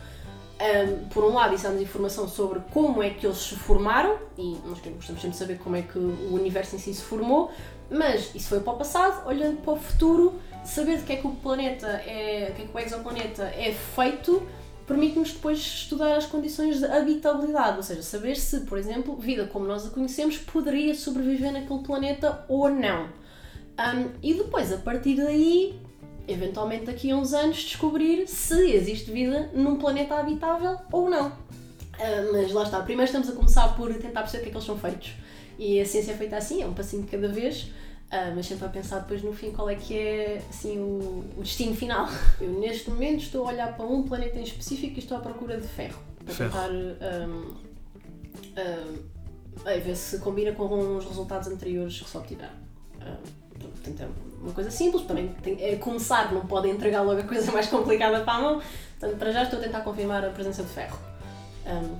Um, 0.60 1.08
por 1.08 1.24
um 1.24 1.32
lado, 1.32 1.54
isso 1.54 1.64
dá-nos 1.64 1.80
informação 1.80 2.28
sobre 2.28 2.60
como 2.70 3.02
é 3.02 3.08
que 3.08 3.26
eles 3.26 3.38
se 3.38 3.54
formaram, 3.54 4.18
e 4.36 4.58
nós 4.66 4.78
gostamos 4.78 5.04
sempre 5.06 5.30
de 5.30 5.36
saber 5.36 5.58
como 5.58 5.76
é 5.76 5.82
que 5.82 5.98
o 5.98 6.34
universo 6.34 6.76
em 6.76 6.78
si 6.78 6.92
se 6.92 7.02
formou, 7.02 7.50
mas 7.90 8.34
isso 8.34 8.50
foi 8.50 8.60
para 8.60 8.74
o 8.74 8.76
passado, 8.76 9.26
olhando 9.26 9.62
para 9.62 9.72
o 9.72 9.76
futuro, 9.76 10.34
saber 10.62 10.98
de 10.98 11.04
que 11.04 11.14
é 11.14 11.16
que 11.16 11.26
o 11.26 11.30
planeta 11.30 11.86
é, 11.86 12.52
que 12.54 12.62
é 12.62 12.66
que 12.66 12.76
o 12.76 12.78
exoplaneta 12.78 13.44
é 13.44 13.72
feito, 13.72 14.46
permite-nos 14.86 15.32
depois 15.32 15.58
estudar 15.58 16.16
as 16.16 16.26
condições 16.26 16.80
de 16.80 16.84
habitabilidade, 16.84 17.78
ou 17.78 17.82
seja, 17.82 18.02
saber 18.02 18.36
se, 18.36 18.60
por 18.60 18.76
exemplo, 18.76 19.16
vida 19.16 19.46
como 19.46 19.64
nós 19.66 19.86
a 19.86 19.90
conhecemos 19.90 20.36
poderia 20.36 20.94
sobreviver 20.94 21.52
naquele 21.52 21.82
planeta 21.82 22.44
ou 22.48 22.68
não. 22.68 23.04
Um, 23.78 24.10
e 24.22 24.34
depois, 24.34 24.70
a 24.72 24.76
partir 24.76 25.16
daí, 25.16 25.80
eventualmente 26.32 26.86
daqui 26.86 27.10
a 27.10 27.16
uns 27.16 27.32
anos, 27.32 27.56
descobrir 27.58 28.26
se 28.26 28.72
existe 28.72 29.10
vida 29.10 29.50
num 29.54 29.76
planeta 29.76 30.14
habitável 30.14 30.78
ou 30.92 31.08
não. 31.10 31.28
Uh, 31.28 32.32
mas 32.32 32.52
lá 32.52 32.62
está, 32.62 32.80
primeiro 32.80 33.06
estamos 33.06 33.28
a 33.28 33.32
começar 33.32 33.76
por 33.76 33.92
tentar 33.94 34.22
perceber 34.22 34.38
o 34.38 34.42
que 34.44 34.48
é 34.48 34.50
que 34.50 34.56
eles 34.56 34.66
são 34.66 34.78
feitos. 34.78 35.12
E 35.58 35.78
a 35.80 35.84
ciência 35.84 36.12
é 36.12 36.16
feita 36.16 36.36
assim, 36.36 36.62
é 36.62 36.66
um 36.66 36.72
passinho 36.72 37.02
de 37.02 37.08
cada 37.10 37.28
vez. 37.28 37.70
Uh, 38.10 38.34
mas 38.34 38.46
sempre 38.46 38.64
a 38.66 38.68
pensar 38.68 38.98
depois 39.00 39.22
no 39.22 39.32
fim 39.32 39.52
qual 39.52 39.70
é 39.70 39.76
que 39.76 39.96
é 39.96 40.42
assim, 40.50 40.80
o, 40.80 41.24
o, 41.36 41.42
destino 41.42 41.76
final. 41.76 42.08
Eu 42.40 42.50
neste 42.58 42.90
momento 42.90 43.22
estou 43.22 43.44
a 43.44 43.52
olhar 43.52 43.76
para 43.76 43.86
um 43.86 44.02
planeta 44.02 44.38
em 44.38 44.42
específico 44.42 44.96
e 44.96 44.98
estou 44.98 45.16
à 45.16 45.20
procura 45.20 45.60
de 45.60 45.68
ferro. 45.68 46.00
Para 46.24 46.34
ferro. 46.34 46.50
tentar 46.50 46.70
um, 47.28 47.54
um, 49.60 49.80
ver 49.84 49.94
se 49.94 50.18
combina 50.18 50.50
com 50.52 50.96
os 50.96 51.04
resultados 51.04 51.46
anteriores 51.46 52.00
que 52.00 52.08
só 52.08 52.18
obtiveram. 52.18 52.54
Um, 52.96 53.60
portanto, 53.60 54.02
é 54.02 54.29
uma 54.40 54.52
coisa 54.52 54.70
simples, 54.70 55.04
também 55.04 55.28
tem, 55.42 55.62
é 55.62 55.76
começar, 55.76 56.32
não 56.32 56.46
pode 56.46 56.68
entregar 56.68 57.02
logo 57.02 57.20
a 57.20 57.24
coisa 57.24 57.50
mais 57.52 57.66
complicada 57.66 58.20
para 58.20 58.32
a 58.34 58.40
mão. 58.40 58.62
Portanto, 58.98 59.18
para 59.18 59.32
já 59.32 59.42
estou 59.44 59.58
a 59.58 59.62
tentar 59.62 59.80
confirmar 59.80 60.24
a 60.24 60.30
presença 60.30 60.62
de 60.62 60.68
ferro, 60.68 60.98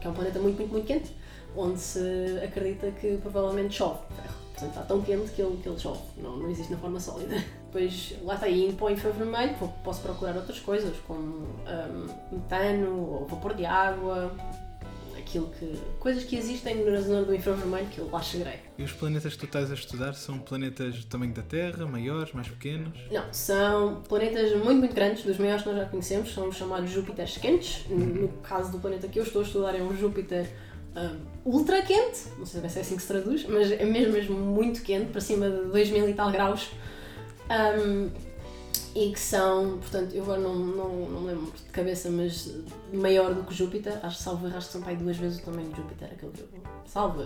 que 0.01 0.07
é 0.07 0.11
um 0.11 0.15
planeta 0.15 0.39
muito, 0.39 0.59
muito, 0.59 0.73
muito 0.73 0.87
quente, 0.87 1.15
onde 1.57 1.79
se 1.81 2.41
acredita 2.45 2.91
que 2.93 3.17
provavelmente 3.19 3.75
chove 3.75 4.01
ferro. 4.15 4.41
Portanto, 4.53 4.71
está 4.71 4.83
tão 4.83 5.01
quente 5.01 5.31
que 5.31 5.41
ele, 5.41 5.57
que 5.63 5.69
ele 5.69 5.79
chove, 5.79 6.01
não, 6.19 6.37
não 6.37 6.51
existe 6.51 6.71
na 6.71 6.79
forma 6.79 7.01
sólida. 7.01 7.37
Depois, 7.73 8.15
lá 8.23 8.35
está, 8.35 8.49
indo 8.49 8.77
para 8.77 8.87
o 8.87 8.91
infravermelho, 8.91 9.55
posso 9.85 10.03
procurar 10.03 10.37
outras 10.37 10.59
coisas, 10.59 10.95
como 11.07 11.23
um, 11.23 12.07
metano 12.33 13.13
ou 13.13 13.27
vapor 13.27 13.55
de 13.55 13.65
água, 13.65 14.33
aquilo 15.31 15.49
que. 15.59 15.79
coisas 16.01 16.25
que 16.25 16.37
existem 16.37 16.85
na 16.85 17.01
zona 17.01 17.23
do 17.23 17.35
infravermelho 17.35 17.87
que 17.87 17.99
eu 17.99 18.11
lá 18.11 18.21
chegarei. 18.21 18.59
E 18.77 18.83
os 18.83 18.93
planetas 18.93 19.35
que 19.35 19.39
tu 19.39 19.45
estás 19.47 19.71
a 19.71 19.75
estudar 19.75 20.15
são 20.15 20.39
planetas 20.39 20.97
do 20.97 21.07
tamanho 21.07 21.33
da 21.33 21.43
Terra, 21.43 21.87
maiores, 21.87 22.33
mais 22.33 22.49
pequenos? 22.49 22.99
Não, 23.11 23.33
são 23.33 24.03
planetas 24.09 24.53
muito, 24.53 24.81
muito 24.81 24.95
grandes, 24.95 25.23
dos 25.23 25.39
maiores 25.39 25.63
que 25.63 25.69
nós 25.69 25.79
já 25.79 25.85
conhecemos, 25.87 26.35
são 26.35 26.49
os 26.49 26.57
chamados 26.57 26.91
Júpiteres 26.91 27.39
quentes. 27.39 27.87
No 27.89 28.29
caso 28.43 28.73
do 28.73 28.79
planeta 28.79 29.07
que 29.07 29.19
eu 29.19 29.23
estou 29.23 29.43
a 29.43 29.45
estudar 29.45 29.75
é 29.75 29.83
um 29.83 29.97
Júpiter 29.97 30.51
uh, 30.97 31.17
ultra 31.45 31.81
quente, 31.83 32.25
não 32.37 32.45
sei 32.45 32.69
se 32.69 32.79
é 32.79 32.81
assim 32.83 32.97
que 32.97 33.03
se 33.03 33.09
traduz, 33.09 33.47
mas 33.47 33.71
é 33.71 33.85
mesmo, 33.85 34.13
mesmo 34.13 34.37
muito 34.37 34.83
quente, 34.83 35.13
para 35.13 35.21
cima 35.21 35.49
de 35.49 35.67
2000 35.67 36.09
e 36.09 36.15
tal 36.15 36.31
graus. 36.31 36.71
Um, 37.51 38.30
e 38.95 39.13
que 39.13 39.21
são, 39.21 39.79
portanto, 39.79 40.15
eu 40.15 40.25
agora 40.25 40.41
não, 40.41 40.55
não, 40.55 40.89
não 40.89 41.25
lembro 41.25 41.53
de 41.53 41.63
cabeça, 41.71 42.11
mas 42.11 42.53
maior 42.93 43.33
do 43.33 43.45
que 43.45 43.55
Júpiter. 43.55 43.99
Acho 44.03 44.17
que 44.17 44.23
salvo 44.23 44.47
acho 44.49 44.67
que 44.67 44.73
são 44.73 44.83
pai 44.83 44.97
duas 44.97 45.17
vezes 45.17 45.39
o 45.39 45.45
tamanho 45.45 45.69
de 45.71 45.77
Júpiter, 45.77 46.09
aquele 46.13 46.33
que 46.33 46.41
eu. 46.41 46.49
Salvo. 46.87 47.25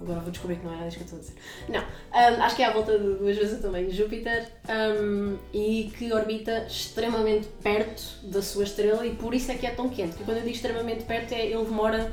Agora 0.00 0.20
vou 0.20 0.30
descobrir 0.30 0.56
que 0.56 0.66
não 0.66 0.82
é 0.82 0.86
isso 0.86 0.98
que 0.98 1.02
eu 1.02 1.18
estou 1.18 1.18
a 1.18 1.22
dizer. 1.22 1.34
Não, 1.68 1.80
um, 1.80 2.42
acho 2.42 2.56
que 2.56 2.62
é 2.62 2.66
à 2.66 2.72
volta 2.72 2.98
de 2.98 3.14
duas 3.14 3.36
vezes 3.36 3.58
o 3.58 3.62
tamanho 3.62 3.88
de 3.88 3.96
Júpiter 3.96 4.48
um, 4.68 5.38
e 5.52 5.90
que 5.96 6.12
orbita 6.12 6.66
extremamente 6.66 7.48
perto 7.62 8.02
da 8.24 8.42
sua 8.42 8.64
estrela 8.64 9.06
e 9.06 9.14
por 9.14 9.32
isso 9.32 9.50
é 9.50 9.54
que 9.54 9.66
é 9.66 9.70
tão 9.70 9.88
quente. 9.88 10.10
Porque 10.10 10.24
quando 10.24 10.36
eu 10.38 10.42
digo 10.42 10.54
extremamente 10.54 11.04
perto, 11.04 11.32
é 11.32 11.46
ele 11.46 11.64
demora 11.64 12.12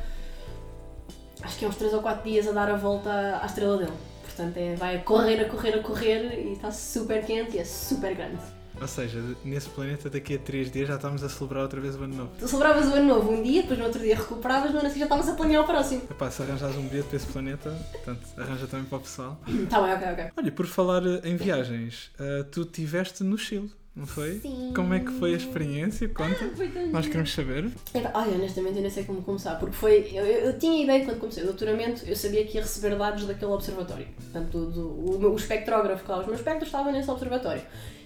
acho 1.41 1.59
que 1.59 1.65
é 1.65 1.67
uns 1.67 1.75
3 1.75 1.93
ou 1.93 2.01
4 2.01 2.23
dias 2.23 2.47
a 2.47 2.53
dar 2.53 2.69
a 2.69 2.75
volta 2.75 3.39
à 3.41 3.45
estrela 3.45 3.77
dele. 3.77 3.93
Portanto, 4.23 4.57
é, 4.57 4.75
vai 4.75 4.97
a 4.97 4.99
correr, 4.99 5.41
a 5.41 5.49
correr, 5.49 5.75
a 5.75 5.83
correr 5.83 6.39
e 6.39 6.53
está 6.53 6.71
super 6.71 7.25
quente 7.25 7.57
e 7.57 7.59
é 7.59 7.65
super 7.65 8.15
grande. 8.15 8.54
Ou 8.81 8.87
seja, 8.87 9.21
nesse 9.43 9.69
planeta 9.69 10.09
daqui 10.09 10.35
a 10.35 10.37
3 10.39 10.69
dias 10.71 10.87
já 10.87 10.95
estamos 10.95 11.23
a 11.23 11.29
celebrar 11.29 11.63
outra 11.63 11.79
vez 11.79 11.95
o 11.95 12.03
ano 12.03 12.15
novo. 12.15 12.31
Tu 12.37 12.47
celebravas 12.47 12.85
o 12.87 12.93
ano 12.93 13.07
novo 13.07 13.31
um 13.31 13.41
dia, 13.41 13.61
depois 13.61 13.79
no 13.79 13.85
outro 13.85 14.01
dia 14.01 14.15
recuperavas, 14.15 14.71
no 14.71 14.79
ano 14.79 14.89
seguinte 14.89 14.99
já 14.99 15.05
estavas 15.05 15.29
a 15.29 15.33
planear 15.33 15.63
o 15.63 15.65
próximo. 15.65 16.01
Epá, 16.11 16.29
se 16.29 16.41
arranjares 16.41 16.75
um 16.75 16.87
bilhete 16.87 17.07
para 17.07 17.17
esse 17.17 17.27
planeta, 17.27 17.69
portanto, 17.91 18.21
arranja 18.37 18.67
também 18.67 18.85
para 18.85 18.97
o 18.97 19.01
pessoal. 19.01 19.39
Tá 19.69 19.81
bem, 19.81 19.93
ok, 19.93 20.07
ok. 20.11 20.25
Olha, 20.37 20.51
por 20.51 20.65
falar 20.67 21.03
em 21.25 21.35
viagens, 21.37 22.11
uh, 22.19 22.43
tu 22.51 22.61
estiveste 22.63 23.23
no 23.23 23.37
Chile, 23.37 23.71
não 23.95 24.05
foi? 24.05 24.39
Sim. 24.41 24.73
Como 24.75 24.93
é 24.93 24.99
que 24.99 25.11
foi 25.13 25.33
a 25.33 25.37
experiência? 25.37 26.09
Conta. 26.09 26.35
Foi 26.55 26.67
tão 26.67 26.87
Nós 26.87 27.07
queremos 27.07 27.33
saber. 27.33 27.71
Epá, 27.93 28.11
Ai, 28.13 28.29
honestamente, 28.33 28.75
eu 28.75 28.81
nem 28.81 28.91
sei 28.91 29.05
como 29.05 29.21
começar, 29.21 29.55
porque 29.55 29.73
foi. 29.75 30.09
Eu, 30.13 30.25
eu, 30.25 30.59
tinha 30.59 30.83
ideia 30.83 31.05
quando 31.05 31.19
comecei 31.21 31.43
o 31.43 31.45
doutoramento, 31.45 32.03
eu 32.05 32.15
sabia 32.15 32.45
que 32.45 32.55
ia 32.57 32.61
receber 32.61 32.95
dados 32.97 33.25
daquele 33.25 33.51
observatório. 33.51 34.05
Portanto, 34.21 34.51
do, 34.51 34.71
do- 34.71 35.25
o, 35.27 35.31
o 35.31 35.35
espectrógrafo 35.37 36.11
lá, 36.11 36.19
os 36.19 36.25
meus 36.27 36.39
espectros 36.39 36.67
estavam 36.67 36.91
nesse 36.91 37.09
observatório. 37.09 37.61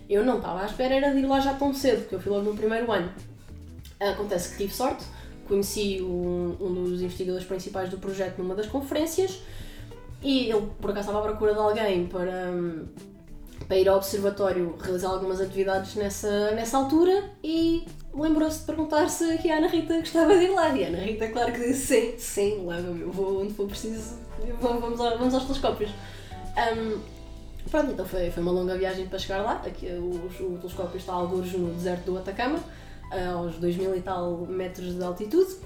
Eu 0.09 0.25
não 0.25 0.37
estava 0.37 0.61
à 0.61 0.65
espera, 0.65 0.95
era 0.95 1.11
de 1.11 1.19
ir 1.19 1.25
lá 1.27 1.39
já 1.39 1.53
tão 1.53 1.71
cedo, 1.73 2.01
porque 2.01 2.15
eu 2.15 2.19
fui 2.19 2.31
logo 2.31 2.49
no 2.49 2.57
primeiro 2.57 2.91
ano. 2.91 3.13
Acontece 3.99 4.51
que 4.51 4.57
tive 4.57 4.73
sorte, 4.73 5.05
conheci 5.47 6.01
um, 6.01 6.57
um 6.59 6.73
dos 6.73 7.01
investigadores 7.01 7.45
principais 7.45 7.89
do 7.89 7.97
projeto 7.99 8.39
numa 8.39 8.55
das 8.55 8.65
conferências 8.65 9.39
e 10.21 10.49
ele, 10.49 10.67
por 10.81 10.91
acaso, 10.91 11.09
estava 11.09 11.19
à 11.19 11.29
procura 11.29 11.53
de 11.53 11.59
alguém 11.59 12.07
para. 12.07 12.51
para 13.67 13.77
ir 13.77 13.87
ao 13.87 13.97
observatório 13.97 14.75
realizar 14.79 15.09
algumas 15.09 15.39
atividades 15.39 15.95
nessa, 15.95 16.51
nessa 16.51 16.77
altura 16.77 17.29
e 17.43 17.85
lembrou-se 18.13 18.59
de 18.59 18.65
perguntar 18.65 19.09
se 19.09 19.23
aqui 19.31 19.51
a 19.51 19.57
Ana 19.57 19.67
Rita 19.67 19.99
gostava 19.99 20.35
de 20.37 20.45
ir 20.45 20.49
lá. 20.49 20.75
E 20.75 20.85
a 20.85 20.87
Ana 20.87 20.97
Rita, 20.97 21.27
claro 21.27 21.51
que 21.53 21.59
disse 21.59 22.15
sim, 22.17 22.17
sim, 22.17 22.65
leva-me, 22.67 23.03
vou 23.03 23.41
onde 23.41 23.53
for 23.53 23.67
preciso, 23.67 24.15
vamos, 24.59 24.97
vamos 24.97 25.33
aos 25.33 25.43
telescópios. 25.43 25.91
Ahm, 26.57 26.99
pronto, 27.69 27.91
então 27.91 28.05
foi, 28.05 28.29
foi 28.31 28.43
uma 28.43 28.51
longa 28.51 28.77
viagem 28.77 29.07
para 29.07 29.19
chegar 29.19 29.41
lá. 29.41 29.61
Aqui, 29.65 29.87
o, 29.87 30.53
o 30.53 30.57
telescópio 30.57 30.97
está 30.97 31.13
a 31.13 31.15
algures 31.15 31.51
no 31.53 31.73
deserto 31.73 32.05
do 32.05 32.17
Atacama, 32.17 32.59
aos 33.35 33.55
2000 33.55 33.95
e 33.95 34.01
tal 34.01 34.45
metros 34.47 34.95
de 34.95 35.03
altitude. 35.03 35.57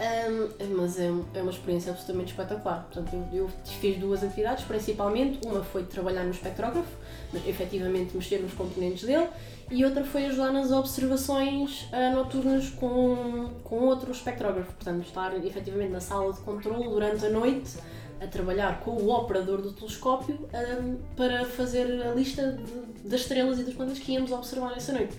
Ahm, 0.00 0.48
mas 0.76 0.98
é, 0.98 1.06
é 1.34 1.42
uma 1.42 1.52
experiência 1.52 1.92
absolutamente 1.92 2.32
espetacular. 2.32 2.88
Portanto, 2.90 3.14
eu, 3.32 3.44
eu 3.44 3.48
fiz 3.64 3.96
duas 3.98 4.24
atividades, 4.24 4.64
principalmente. 4.64 5.46
Uma 5.46 5.62
foi 5.62 5.84
trabalhar 5.84 6.24
no 6.24 6.30
espectrógrafo, 6.30 6.90
mas, 7.32 7.46
efetivamente 7.46 8.16
mexer 8.16 8.38
nos 8.38 8.52
componentes 8.54 9.04
dele, 9.04 9.28
e 9.70 9.84
outra 9.84 10.04
foi 10.04 10.26
ajudar 10.26 10.52
nas 10.52 10.72
observações 10.72 11.88
ah, 11.92 12.10
noturnas 12.10 12.70
com, 12.70 13.50
com 13.62 13.76
outro 13.84 14.10
espectrógrafo. 14.10 14.72
Portanto, 14.72 15.04
estar 15.06 15.34
efetivamente 15.44 15.92
na 15.92 16.00
sala 16.00 16.32
de 16.32 16.40
controle 16.40 16.88
durante 16.88 17.24
a 17.26 17.30
noite 17.30 17.78
a 18.24 18.28
trabalhar 18.28 18.80
com 18.80 18.90
o 18.92 19.10
operador 19.10 19.60
do 19.62 19.72
telescópio 19.72 20.38
ahm, 20.52 20.96
para 21.16 21.44
fazer 21.44 22.02
a 22.02 22.12
lista 22.14 22.52
de- 22.52 23.08
das 23.08 23.20
estrelas 23.20 23.58
e 23.58 23.64
dos 23.64 23.74
planetas 23.74 23.98
que 24.00 24.12
íamos 24.12 24.32
observar 24.32 24.70
nessa 24.70 24.92
noite. 24.92 25.16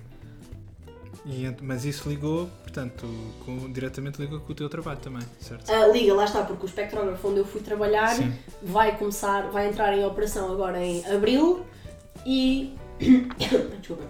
E 1.28 1.52
mas 1.62 1.86
isso 1.86 2.08
ligou, 2.08 2.48
portanto, 2.62 3.08
com- 3.44 3.72
diretamente 3.72 4.22
ligou 4.22 4.40
com 4.40 4.52
o 4.52 4.56
teu 4.56 4.70
trabalho 4.70 5.00
também, 5.00 5.24
certo? 5.40 5.70
Ah, 5.72 5.88
liga, 5.88 6.14
lá 6.14 6.26
está, 6.26 6.44
porque 6.44 6.66
o 6.66 6.68
espectrógrafo 6.68 7.28
onde 7.28 7.40
eu 7.40 7.46
fui 7.46 7.62
trabalhar 7.62 8.10
Sim. 8.10 8.32
vai 8.62 8.96
começar, 8.98 9.50
vai 9.50 9.68
entrar 9.70 9.98
em 9.98 10.06
operação 10.06 10.52
agora 10.52 10.80
em 10.84 11.04
abril 11.08 11.66
e. 12.26 12.76
Desculpa. 13.80 14.04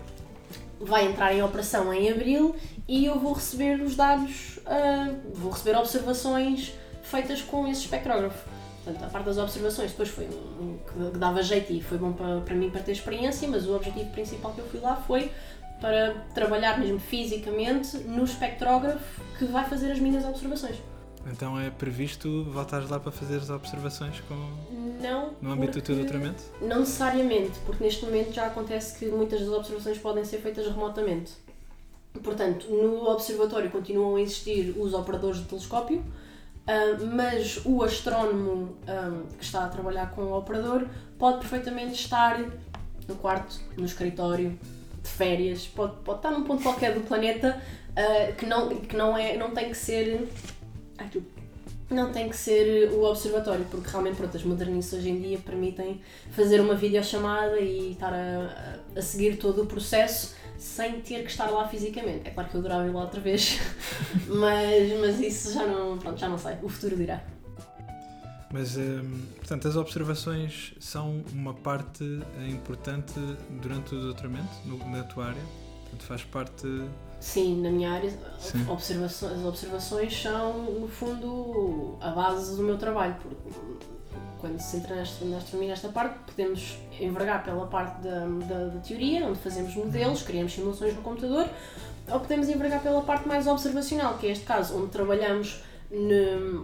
Vai 0.80 1.08
entrar 1.08 1.34
em 1.34 1.42
operação 1.42 1.94
em 1.94 2.12
abril 2.12 2.54
e 2.86 3.06
eu 3.06 3.18
vou 3.18 3.32
receber 3.32 3.82
os 3.82 3.96
dados, 3.96 4.60
ah, 4.66 5.10
vou 5.34 5.52
receber 5.52 5.78
observações 5.78 6.74
feitas 7.02 7.42
com 7.42 7.66
esse 7.66 7.82
espectrógrafo. 7.82 8.46
Portanto, 8.86 9.04
a 9.04 9.10
parte 9.10 9.26
das 9.26 9.38
observações 9.40 9.92
depois 9.92 10.10
foi 10.10 10.26
um, 10.26 10.64
um 10.64 11.12
que 11.12 11.18
dava 11.18 11.42
jeito 11.42 11.74
e 11.74 11.82
foi 11.82 11.98
bom 11.98 12.14
para, 12.14 12.42
para 12.42 12.54
mim 12.54 12.70
para 12.70 12.84
ter 12.84 12.92
experiência, 12.92 13.48
mas 13.48 13.66
o 13.66 13.76
objetivo 13.76 14.12
principal 14.12 14.54
que 14.54 14.60
eu 14.60 14.68
fui 14.68 14.80
lá 14.80 14.96
foi 14.96 15.32
para 15.82 16.14
trabalhar 16.36 16.80
mesmo 16.80 17.00
fisicamente 17.00 17.98
no 17.98 18.24
espectrógrafo 18.24 19.22
que 19.40 19.46
vai 19.46 19.68
fazer 19.68 19.92
as 19.92 20.00
minhas 20.00 20.24
observações. 20.24 20.76
Então 21.26 21.60
é 21.60 21.72
previsto 21.72 22.44
voltares 22.44 22.88
lá 22.88 23.00
para 23.00 23.12
fazer 23.12 23.38
as 23.38 23.50
observações 23.50 24.22
com, 24.22 24.36
Não. 25.02 25.34
no 25.42 25.52
âmbito 25.52 25.80
do 25.80 25.82
teu 25.82 25.96
doutoramento? 25.96 26.44
Não 26.62 26.82
necessariamente, 26.82 27.58
porque 27.66 27.84
neste 27.84 28.06
momento 28.06 28.32
já 28.32 28.46
acontece 28.46 29.00
que 29.00 29.08
muitas 29.08 29.40
das 29.40 29.50
observações 29.50 29.98
podem 29.98 30.24
ser 30.24 30.38
feitas 30.38 30.68
remotamente. 30.68 31.34
Portanto, 32.24 32.68
no 32.70 33.10
observatório 33.10 33.72
continuam 33.72 34.16
a 34.16 34.22
existir 34.22 34.76
os 34.78 34.94
operadores 34.94 35.40
de 35.40 35.46
telescópio, 35.46 36.04
ah, 36.68 36.98
mas 37.14 37.62
o 37.66 37.84
astrónomo 37.84 38.76
ah, 38.88 39.22
que 39.38 39.44
está 39.44 39.66
a 39.66 39.70
trabalhar 39.70 40.12
com 40.12 40.22
o 40.22 40.38
operador 40.38 40.88
pode 41.18 41.40
perfeitamente 41.40 41.94
estar 41.94 42.40
no 43.08 43.16
quarto, 43.16 43.60
no 43.78 43.86
escritório, 43.86 44.58
de 45.02 45.10
férias, 45.10 45.68
pode, 45.68 45.96
pode 46.04 46.20
estar 46.20 46.32
num 46.32 46.44
ponto 46.44 46.64
qualquer 46.64 46.94
do 46.94 47.02
planeta 47.02 47.62
ah, 47.96 48.32
que, 48.34 48.46
não, 48.46 48.70
que 48.70 48.96
não, 48.96 49.18
é, 49.18 49.38
não 49.38 49.52
tem 49.52 49.70
que 49.70 49.78
ser. 49.78 50.28
Ai, 50.98 51.06
desculpa. 51.06 51.42
não 51.90 52.12
tem 52.12 52.30
que 52.30 52.36
ser 52.36 52.90
o 52.92 53.04
observatório, 53.04 53.66
porque 53.70 53.90
realmente 53.90 54.16
pronto, 54.16 54.36
as 54.36 54.44
modernices 54.44 54.94
hoje 54.94 55.10
em 55.10 55.22
dia 55.22 55.38
permitem 55.38 56.02
fazer 56.32 56.60
uma 56.60 56.74
videochamada 56.74 57.60
e 57.60 57.92
estar 57.92 58.14
a, 58.14 58.80
a 58.98 59.02
seguir 59.02 59.38
todo 59.38 59.62
o 59.64 59.66
processo 59.68 60.36
sem 60.66 61.00
ter 61.02 61.24
que 61.24 61.30
estar 61.32 61.50
lá 61.52 61.68
fisicamente. 61.68 62.28
É 62.28 62.32
claro 62.32 62.50
que 62.50 62.56
eu 62.56 62.60
adorava 62.60 62.88
ir 62.88 62.92
lá 62.92 63.02
outra 63.04 63.22
vez, 63.22 63.60
mas, 64.28 65.00
mas 65.00 65.20
isso 65.20 65.54
já 65.54 65.66
não, 65.66 65.98
pronto, 65.98 66.20
já 66.20 66.28
não 66.28 66.38
sei, 66.38 66.56
o 66.64 66.68
futuro 66.70 66.96
dirá. 66.96 67.22
Mas, 68.52 68.78
hum, 68.78 69.22
portanto, 69.38 69.68
as 69.68 69.76
observações 69.76 70.74
são 70.80 71.24
uma 71.34 71.54
parte 71.54 72.04
importante 72.50 73.14
durante 73.62 73.94
o 73.96 74.02
doutoramento, 74.02 74.50
no- 74.66 74.78
na 74.90 75.04
tua 75.04 75.26
área? 75.28 75.42
Portanto, 75.84 76.04
faz 76.04 76.24
parte... 76.24 76.68
Sim, 77.20 77.62
na 77.62 77.70
minha 77.70 77.92
área, 77.92 78.14
observações, 78.68 79.34
as 79.40 79.46
observações 79.46 80.22
são, 80.22 80.64
no 80.80 80.88
fundo, 80.88 81.98
a 82.02 82.12
base 82.12 82.56
do 82.56 82.64
meu 82.64 82.78
trabalho. 82.78 83.16
Porque 83.22 83.86
quando 84.46 84.60
se 84.60 84.78
entra 84.78 84.96
na 84.96 85.58
nesta 85.66 85.90
parte, 85.90 86.20
podemos 86.28 86.78
envergar 87.00 87.44
pela 87.44 87.66
parte 87.66 88.00
da, 88.04 88.20
da, 88.20 88.66
da 88.68 88.80
teoria, 88.80 89.26
onde 89.26 89.40
fazemos 89.40 89.74
modelos, 89.76 90.22
criamos 90.22 90.54
simulações 90.54 90.94
no 90.96 91.02
computador, 91.02 91.50
ou 92.12 92.20
podemos 92.20 92.48
envergar 92.48 92.84
pela 92.84 93.02
parte 93.02 93.28
mais 93.28 93.48
observacional, 93.48 94.20
que 94.20 94.28
é 94.28 94.32
este 94.32 94.46
caso, 94.46 94.78
onde 94.78 94.92
trabalhamos 94.92 95.64
ne- 95.90 96.64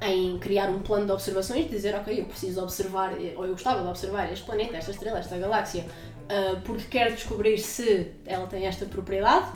em 0.00 0.36
criar 0.40 0.68
um 0.68 0.80
plano 0.80 1.06
de 1.06 1.12
observações, 1.12 1.70
dizer, 1.70 1.94
ok, 1.94 2.22
eu 2.22 2.24
preciso 2.24 2.60
observar, 2.60 3.12
ou 3.36 3.46
eu 3.46 3.52
gostava 3.52 3.82
de 3.82 3.88
observar 3.88 4.32
este 4.32 4.44
planeta, 4.44 4.76
esta 4.76 4.90
estrela, 4.90 5.20
esta 5.20 5.38
galáxia, 5.38 5.86
ah, 6.28 6.60
porque 6.64 6.84
quero 6.90 7.14
descobrir 7.14 7.56
se 7.58 8.10
ela 8.26 8.48
tem 8.48 8.66
esta 8.66 8.84
propriedade. 8.86 9.46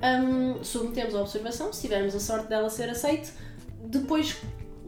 Um, 0.00 0.62
submetemos 0.62 1.14
a 1.14 1.22
observação, 1.22 1.72
se 1.72 1.80
tivermos 1.80 2.14
a 2.14 2.20
sorte 2.20 2.48
dela 2.48 2.68
ser 2.68 2.90
aceite, 2.90 3.32
depois 3.80 4.36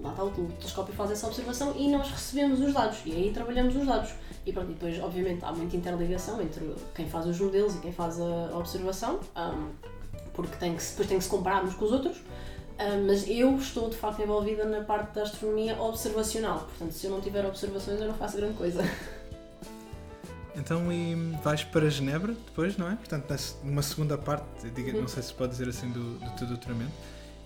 lá 0.03 0.11
está 0.11 0.25
o 0.25 0.31
telescópio 0.31 0.95
faz 0.95 1.11
essa 1.11 1.27
observação 1.27 1.75
e 1.77 1.91
nós 1.91 2.11
recebemos 2.11 2.61
os 2.61 2.73
dados 2.73 2.99
e 3.05 3.13
aí 3.13 3.31
trabalhamos 3.33 3.75
os 3.77 3.87
dados. 3.87 4.11
E 4.47 4.53
pronto, 4.53 4.71
e 4.71 4.75
depois 4.75 4.99
obviamente 5.01 5.45
há 5.45 5.53
muita 5.53 5.77
interligação 5.77 6.41
entre 6.41 6.75
quem 6.95 7.07
faz 7.09 7.27
os 7.27 7.39
modelos 7.39 7.75
e 7.75 7.79
quem 7.79 7.93
faz 7.93 8.19
a 8.21 8.57
observação, 8.57 9.21
um, 9.37 9.69
porque 10.33 10.57
tem 10.57 10.75
que, 10.77 10.83
depois 10.83 11.09
tem 11.09 11.19
que 11.19 11.25
se 11.25 11.31
comparar 11.31 11.65
uns 11.65 11.75
com 11.75 11.85
os 11.85 11.93
outros. 11.93 12.17
Um, 12.79 13.07
mas 13.07 13.29
eu 13.29 13.57
estou 13.59 13.91
de 13.91 13.97
facto 13.97 14.23
envolvida 14.23 14.65
na 14.65 14.81
parte 14.83 15.15
da 15.15 15.23
astronomia 15.23 15.79
observacional, 15.81 16.61
portanto, 16.61 16.93
se 16.93 17.07
eu 17.07 17.11
não 17.11 17.21
tiver 17.21 17.45
observações, 17.45 18.01
eu 18.01 18.07
não 18.09 18.15
faço 18.15 18.37
grande 18.39 18.55
coisa. 18.55 18.83
Então, 20.57 20.93
e 20.93 21.15
vais 21.45 21.63
para 21.65 21.89
Genebra 21.89 22.33
depois, 22.33 22.77
não 22.77 22.91
é? 22.91 22.97
Portanto, 22.97 23.33
numa 23.63 23.83
segunda 23.83 24.19
parte, 24.19 24.69
diga, 24.75 24.93
Uhum. 24.93 25.03
não 25.03 25.09
sei 25.09 25.23
se 25.23 25.33
pode 25.33 25.53
dizer 25.53 25.69
assim, 25.69 25.91
do, 25.91 26.19
do 26.19 26.31
teu 26.33 26.47
doutoramento. 26.49 26.91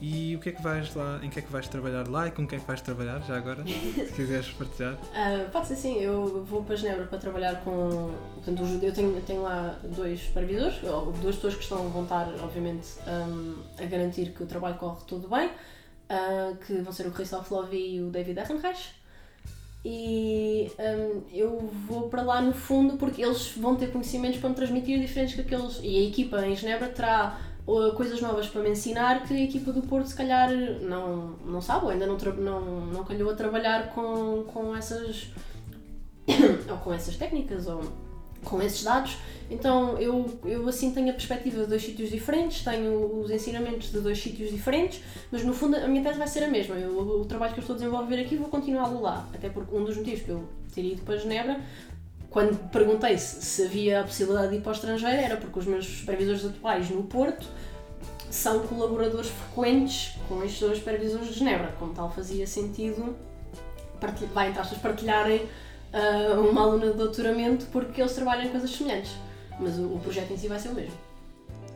E 0.07 0.37
o 0.37 0.38
que 0.38 0.51
é 0.51 0.53
que 0.53 0.61
vais 0.61 0.95
lá, 0.95 1.19
em 1.23 1.31
que 1.31 1.38
é 1.38 1.43
que 1.43 1.51
vais 1.51 1.67
trabalhar 1.67 2.07
lá 2.07 2.29
e 2.29 2.31
com 2.31 2.47
quem 2.47 2.59
é 2.59 2.61
que 2.61 2.67
vais 2.67 2.83
trabalhar 2.83 3.21
já 3.21 3.38
agora? 3.38 3.64
se 3.64 4.12
quiseres 4.12 4.51
partilhar. 4.51 4.99
Ah, 5.14 5.49
pode 5.51 5.69
ser 5.69 5.77
sim, 5.77 5.99
eu 5.99 6.45
vou 6.45 6.62
para 6.62 6.77
Genebra 6.77 7.07
para 7.07 7.17
trabalhar 7.17 7.64
com. 7.64 8.12
Portanto, 8.35 8.62
eu 8.83 8.93
tenho, 8.93 9.19
tenho 9.23 9.40
lá 9.40 9.79
dois 9.83 10.21
supervisores, 10.21 10.79
duas 11.23 11.37
pessoas 11.37 11.55
que 11.55 11.62
estão, 11.62 11.88
vão 11.88 12.03
estar, 12.03 12.29
obviamente, 12.43 12.87
um, 13.09 13.55
a 13.83 13.87
garantir 13.87 14.33
que 14.33 14.43
o 14.43 14.47
trabalho 14.47 14.75
corre 14.75 15.01
tudo 15.07 15.27
bem, 15.27 15.51
ah, 16.11 16.53
que 16.67 16.75
vão 16.83 16.93
ser 16.93 17.07
o 17.07 17.11
Christoph 17.11 17.51
Lovie 17.51 17.97
e 17.97 18.03
o 18.03 18.11
David 18.11 18.38
Ehrenreich. 18.38 18.90
E 19.83 20.71
um, 20.79 21.23
eu 21.33 21.67
vou 21.87 22.11
para 22.11 22.21
lá 22.21 22.43
no 22.43 22.53
fundo 22.53 22.99
porque 22.99 23.23
eles 23.23 23.53
vão 23.57 23.75
ter 23.75 23.90
conhecimentos 23.90 24.38
para 24.38 24.51
me 24.51 24.55
transmitir 24.55 25.01
diferentes 25.01 25.35
que 25.35 25.40
aqueles. 25.40 25.81
E 25.83 25.99
a 25.99 26.09
equipa 26.09 26.47
em 26.47 26.55
Genebra 26.55 26.88
terá 26.88 27.38
uh, 27.38 27.54
coisas 27.94 28.20
novas 28.20 28.46
para 28.46 28.62
me 28.62 28.70
ensinar 28.70 29.27
que 29.27 29.35
a 29.35 29.40
equipa 29.40 29.72
do 29.72 29.83
Porto 29.83 30.09
se 30.09 30.14
calhar 30.14 30.50
não, 30.83 31.37
não 31.44 31.61
sabe 31.61 31.87
ou 31.87 31.90
ainda 31.90 32.07
não, 32.07 32.16
não, 32.16 32.87
não 32.87 33.05
calhou 33.05 33.31
a 33.31 33.35
trabalhar 33.35 33.90
com, 33.94 34.44
com 34.44 34.77
essas 34.77 35.29
ou 36.70 36.77
com 36.79 36.92
essas 36.92 37.16
técnicas 37.16 37.66
ou 37.66 37.83
com 38.44 38.61
esses 38.61 38.83
dados. 38.83 39.16
Então 39.50 39.98
eu, 39.98 40.38
eu 40.44 40.68
assim 40.68 40.92
tenho 40.92 41.11
a 41.11 41.12
perspectiva 41.12 41.62
de 41.62 41.66
dois 41.66 41.83
sítios 41.83 42.11
diferentes, 42.11 42.62
tenho 42.62 43.20
os 43.20 43.31
ensinamentos 43.31 43.90
de 43.90 44.00
dois 44.00 44.18
sítios 44.18 44.50
diferentes, 44.50 45.03
mas 45.33 45.42
no 45.42 45.55
fundo 45.55 45.77
a 45.77 45.88
minha 45.88 46.03
tese 46.03 46.18
vai 46.18 46.29
ser 46.29 46.44
a 46.44 46.48
mesma. 46.48 46.77
Eu, 46.77 46.98
o 46.98 47.24
trabalho 47.24 47.55
que 47.55 47.61
eu 47.61 47.62
estou 47.62 47.74
a 47.74 47.79
desenvolver 47.79 48.20
aqui 48.20 48.37
vou 48.37 48.48
continuá-lo 48.48 49.00
lá, 49.00 49.27
até 49.35 49.48
porque 49.48 49.74
um 49.74 49.85
dos 49.85 49.96
motivos 49.96 50.22
que 50.22 50.31
eu 50.31 50.44
teria 50.74 50.92
ido 50.92 51.03
para 51.03 51.16
Genebra 51.16 51.61
quando 52.35 52.59
perguntei 52.70 53.16
se, 53.16 53.40
se 53.42 53.62
havia 53.62 54.01
a 54.01 54.03
possibilidade 54.03 54.49
de 54.49 54.57
ir 54.57 54.61
para 54.61 54.70
o 54.70 54.75
estrangeiro, 54.75 55.16
era 55.23 55.37
porque 55.37 55.57
os 55.57 55.66
meus 55.66 55.87
supervisores 55.87 56.44
atuais 56.44 56.90
no 56.90 57.05
Porto 57.05 57.47
são 58.29 58.66
colaboradores 58.66 59.29
frequentes 59.29 60.18
com 60.29 60.42
estes 60.42 60.59
dois 60.59 60.79
supervisores 60.79 61.29
de 61.29 61.35
Genebra. 61.35 61.73
Como 61.79 61.94
tal, 61.94 62.11
fazia 62.11 62.44
sentido, 62.44 63.14
vai 64.35 64.49
entre 64.49 64.61
aspas, 64.61 64.79
partilharem 64.79 65.49
ah, 65.92 66.40
uma 66.40 66.62
aluna 66.62 66.90
de 66.90 66.94
doutoramento 66.94 67.66
porque 67.66 68.01
eles 68.01 68.12
trabalham 68.14 68.47
em 68.47 68.49
coisas 68.49 68.68
semelhantes. 68.68 69.12
Mas 69.61 69.79
o, 69.79 69.94
o 69.94 70.01
projeto 70.01 70.33
em 70.33 70.37
si 70.37 70.49
vai 70.49 70.59
ser 70.59 70.70
o 70.70 70.75
mesmo. 70.75 70.99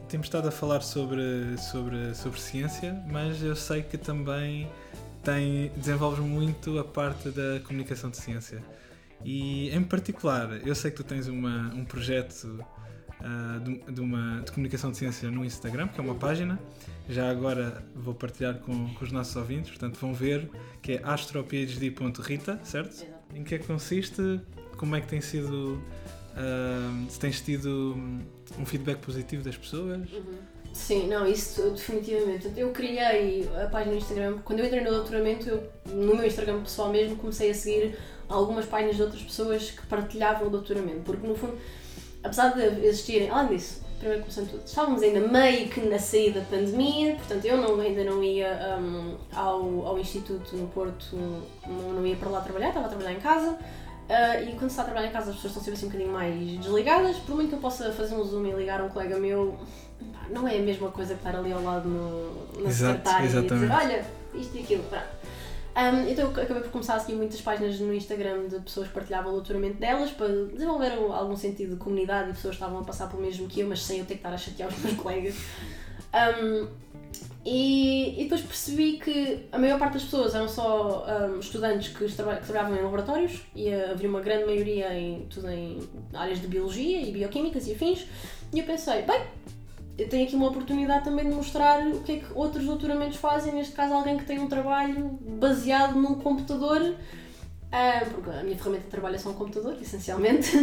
Temos 0.09 0.27
estado 0.27 0.49
a 0.49 0.51
falar 0.51 0.81
sobre, 0.81 1.57
sobre, 1.57 2.17
sobre 2.17 2.41
ciência, 2.41 3.01
mas 3.09 3.41
eu 3.45 3.55
sei 3.55 3.85
que 3.85 3.97
também 3.97 4.69
tem, 5.23 5.71
desenvolves 5.77 6.19
muito 6.19 6.81
a 6.81 6.85
parte 6.85 7.31
da 7.31 7.61
comunicação 7.61 8.11
de 8.11 8.17
ciência. 8.17 8.61
E 9.31 9.69
em 9.77 9.83
particular, 9.83 10.67
eu 10.67 10.75
sei 10.75 10.91
que 10.91 10.97
tu 10.97 11.05
tens 11.05 11.29
uma, 11.29 11.71
um 11.75 11.85
projeto 11.85 12.65
ah, 13.21 13.61
de, 13.63 13.93
de 13.93 14.01
uma, 14.01 14.41
de 14.41 14.51
comunicação 14.51 14.91
de 14.91 14.97
ciência 14.97 15.31
no 15.31 15.45
Instagram, 15.45 15.87
que 15.89 16.01
é 16.01 16.03
uma 16.03 16.15
página. 16.15 16.59
Já 17.11 17.29
agora 17.29 17.85
vou 17.95 18.15
partilhar 18.15 18.55
com, 18.61 18.95
com 18.95 19.05
os 19.05 19.13
nossos 19.13 19.37
ouvintes, 19.37 19.69
portanto 19.69 19.99
vão 20.01 20.15
ver 20.15 20.49
que 20.81 20.93
é 20.93 21.03
astrophd.rita, 21.05 22.59
certo? 22.65 23.05
Em 23.35 23.45
que 23.45 23.57
é 23.57 23.59
que 23.59 23.67
consiste? 23.67 24.41
Como 24.79 24.97
é 24.97 25.01
que 25.03 25.09
tem 25.09 25.21
sido? 25.21 25.79
ah, 26.35 27.07
se 27.11 27.21
tens 27.21 27.43
tido 27.43 27.99
um 28.59 28.65
feedback 28.65 28.97
positivo 29.01 29.43
das 29.43 29.59
pessoas? 29.59 30.09
Sim, 30.73 31.07
não, 31.07 31.27
isso 31.27 31.71
definitivamente. 31.71 32.51
Eu 32.57 32.71
criei 32.71 33.47
a 33.63 33.67
página 33.67 33.93
no 33.93 33.99
Instagram. 33.99 34.39
Quando 34.43 34.61
eu 34.61 34.67
entrei 34.67 34.83
no 34.83 34.91
doutoramento, 34.91 35.49
eu, 35.49 35.69
no 35.87 36.15
meu 36.15 36.27
Instagram 36.27 36.63
pessoal 36.63 36.91
mesmo, 36.91 37.17
comecei 37.17 37.51
a 37.51 37.55
seguir 37.55 37.99
algumas 38.29 38.67
páginas 38.67 38.97
de 38.97 39.03
outras 39.03 39.23
pessoas 39.23 39.71
que 39.71 39.87
partilhavam 39.87 40.49
o 40.49 40.51
doutoramento. 40.51 41.01
Porque, 41.05 41.27
no 41.27 41.35
fundo, 41.35 41.59
apesar 42.23 42.51
de 42.51 42.87
existirem. 42.87 43.31
Além 43.31 43.57
disso, 43.57 43.83
primeiro 43.99 44.23
começando 44.23 44.51
tudo, 44.51 44.63
estávamos 44.65 45.03
ainda 45.03 45.21
meio 45.21 45.69
que 45.69 45.81
na 45.81 45.99
saída 45.99 46.41
da 46.41 46.47
pandemia, 46.47 47.17
portanto, 47.17 47.45
eu 47.45 47.57
não, 47.57 47.81
ainda 47.81 48.05
não 48.05 48.23
ia 48.23 48.79
hum, 48.81 49.17
ao, 49.33 49.87
ao 49.87 49.99
Instituto 49.99 50.57
no 50.57 50.69
Porto, 50.69 51.17
não, 51.67 51.93
não 51.95 52.07
ia 52.07 52.17
para 52.17 52.29
lá 52.29 52.41
trabalhar, 52.41 52.69
estava 52.69 52.87
a 52.87 52.89
trabalhar 52.89 53.13
em 53.13 53.21
casa. 53.21 53.59
Ah, 54.09 54.41
e 54.41 54.53
quando 54.53 54.61
se 54.61 54.67
está 54.69 54.83
a 54.83 54.85
trabalhar 54.87 55.09
em 55.09 55.13
casa, 55.13 55.31
as 55.31 55.37
pessoas 55.37 55.57
estão 55.57 55.63
sempre 55.63 55.75
assim 55.75 55.87
um 55.87 55.91
bocadinho 55.91 56.13
mais 56.13 56.61
desligadas. 56.61 57.17
Por 57.19 57.35
muito 57.35 57.51
que 57.51 57.55
eu 57.57 57.61
possa 57.61 57.93
fazer 57.93 58.15
um 58.15 58.25
zoom 58.25 58.47
e 58.47 58.53
ligar 58.53 58.81
a 58.81 58.85
um 58.85 58.89
colega 58.89 59.19
meu, 59.19 59.59
não 60.31 60.49
é 60.49 60.57
a 60.57 60.63
mesma 60.63 60.91
coisa 60.91 61.15
que 61.15 61.21
estar 61.21 61.39
ali 61.39 61.53
ao 61.53 61.63
lado 61.63 61.89
no, 61.89 62.63
na 62.63 62.69
Exato, 62.69 63.09
secretária 63.09 63.27
e 63.27 63.49
dizer. 63.49 63.71
Olha, 63.71 64.05
isto 64.35 64.57
e 64.57 64.61
aquilo. 64.61 64.83
Pronto. 64.85 65.18
Um, 65.79 66.09
então 66.09 66.25
eu 66.25 66.43
acabei 66.43 66.61
por 66.61 66.73
começar 66.73 66.97
a 66.97 66.99
seguir 66.99 67.15
muitas 67.15 67.41
páginas 67.41 67.79
no 67.79 67.95
Instagram 67.95 68.49
de 68.49 68.59
pessoas 68.59 68.89
que 68.89 68.95
partilhavam 68.95 69.31
o 69.31 69.37
doutoramento 69.37 69.79
delas 69.79 70.11
para 70.11 70.27
desenvolver 70.27 70.99
um- 70.99 71.13
algum 71.13 71.37
sentido 71.37 71.75
de 71.75 71.77
comunidade 71.77 72.31
e 72.31 72.33
pessoas 72.33 72.57
que 72.57 72.63
estavam 72.63 72.81
a 72.81 72.85
passar 72.85 73.09
pelo 73.09 73.23
mesmo 73.23 73.47
que 73.47 73.61
eu, 73.61 73.69
mas 73.69 73.83
sem 73.83 74.01
eu 74.01 74.05
ter 74.05 74.15
que 74.15 74.19
estar 74.19 74.35
a 74.35 74.37
chatear 74.37 74.69
os 74.69 74.79
meus 74.81 74.97
colegas. 74.99 75.37
Um, 76.13 76.67
e, 77.45 78.21
e 78.21 78.25
depois 78.25 78.41
percebi 78.41 78.99
que 78.99 79.47
a 79.53 79.59
maior 79.59 79.79
parte 79.79 79.95
das 79.95 80.03
pessoas 80.03 80.35
eram 80.35 80.49
só 80.49 81.07
um, 81.07 81.39
estudantes 81.39 81.97
que, 81.97 82.05
que 82.05 82.13
trabalhavam 82.13 82.77
em 82.77 82.83
laboratórios 82.83 83.43
e 83.55 83.73
havia 83.73 84.09
uma 84.09 84.21
grande 84.21 84.47
maioria 84.47 84.93
em 84.93 85.27
tudo 85.31 85.49
em 85.49 85.79
áreas 86.13 86.41
de 86.41 86.49
biologia 86.49 87.01
e 87.01 87.13
bioquímicas 87.13 87.69
e 87.69 87.73
afins. 87.73 88.05
E 88.53 88.59
eu 88.59 88.67
pensei, 88.67 89.03
bem, 89.03 89.23
eu 89.99 90.09
tenho 90.09 90.25
aqui 90.25 90.37
uma 90.37 90.49
oportunidade 90.49 91.05
também 91.05 91.29
de 91.29 91.35
mostrar 91.35 91.85
o 91.87 92.01
que 92.01 92.13
é 92.13 92.17
que 92.21 92.27
outros 92.35 92.65
doutoramentos 92.65 93.17
fazem, 93.17 93.53
neste 93.53 93.73
caso 93.73 93.93
alguém 93.93 94.17
que 94.17 94.25
tem 94.25 94.39
um 94.39 94.47
trabalho 94.47 95.19
baseado 95.41 95.97
num 95.97 96.15
computador, 96.15 96.95
ah, 97.71 98.03
porque 98.11 98.31
a 98.31 98.43
minha 98.43 98.57
ferramenta 98.57 98.85
de 98.85 98.91
trabalho 98.91 99.17
é 99.17 99.19
só 99.19 99.29
um 99.31 99.35
computador, 99.35 99.77
essencialmente, 99.81 100.57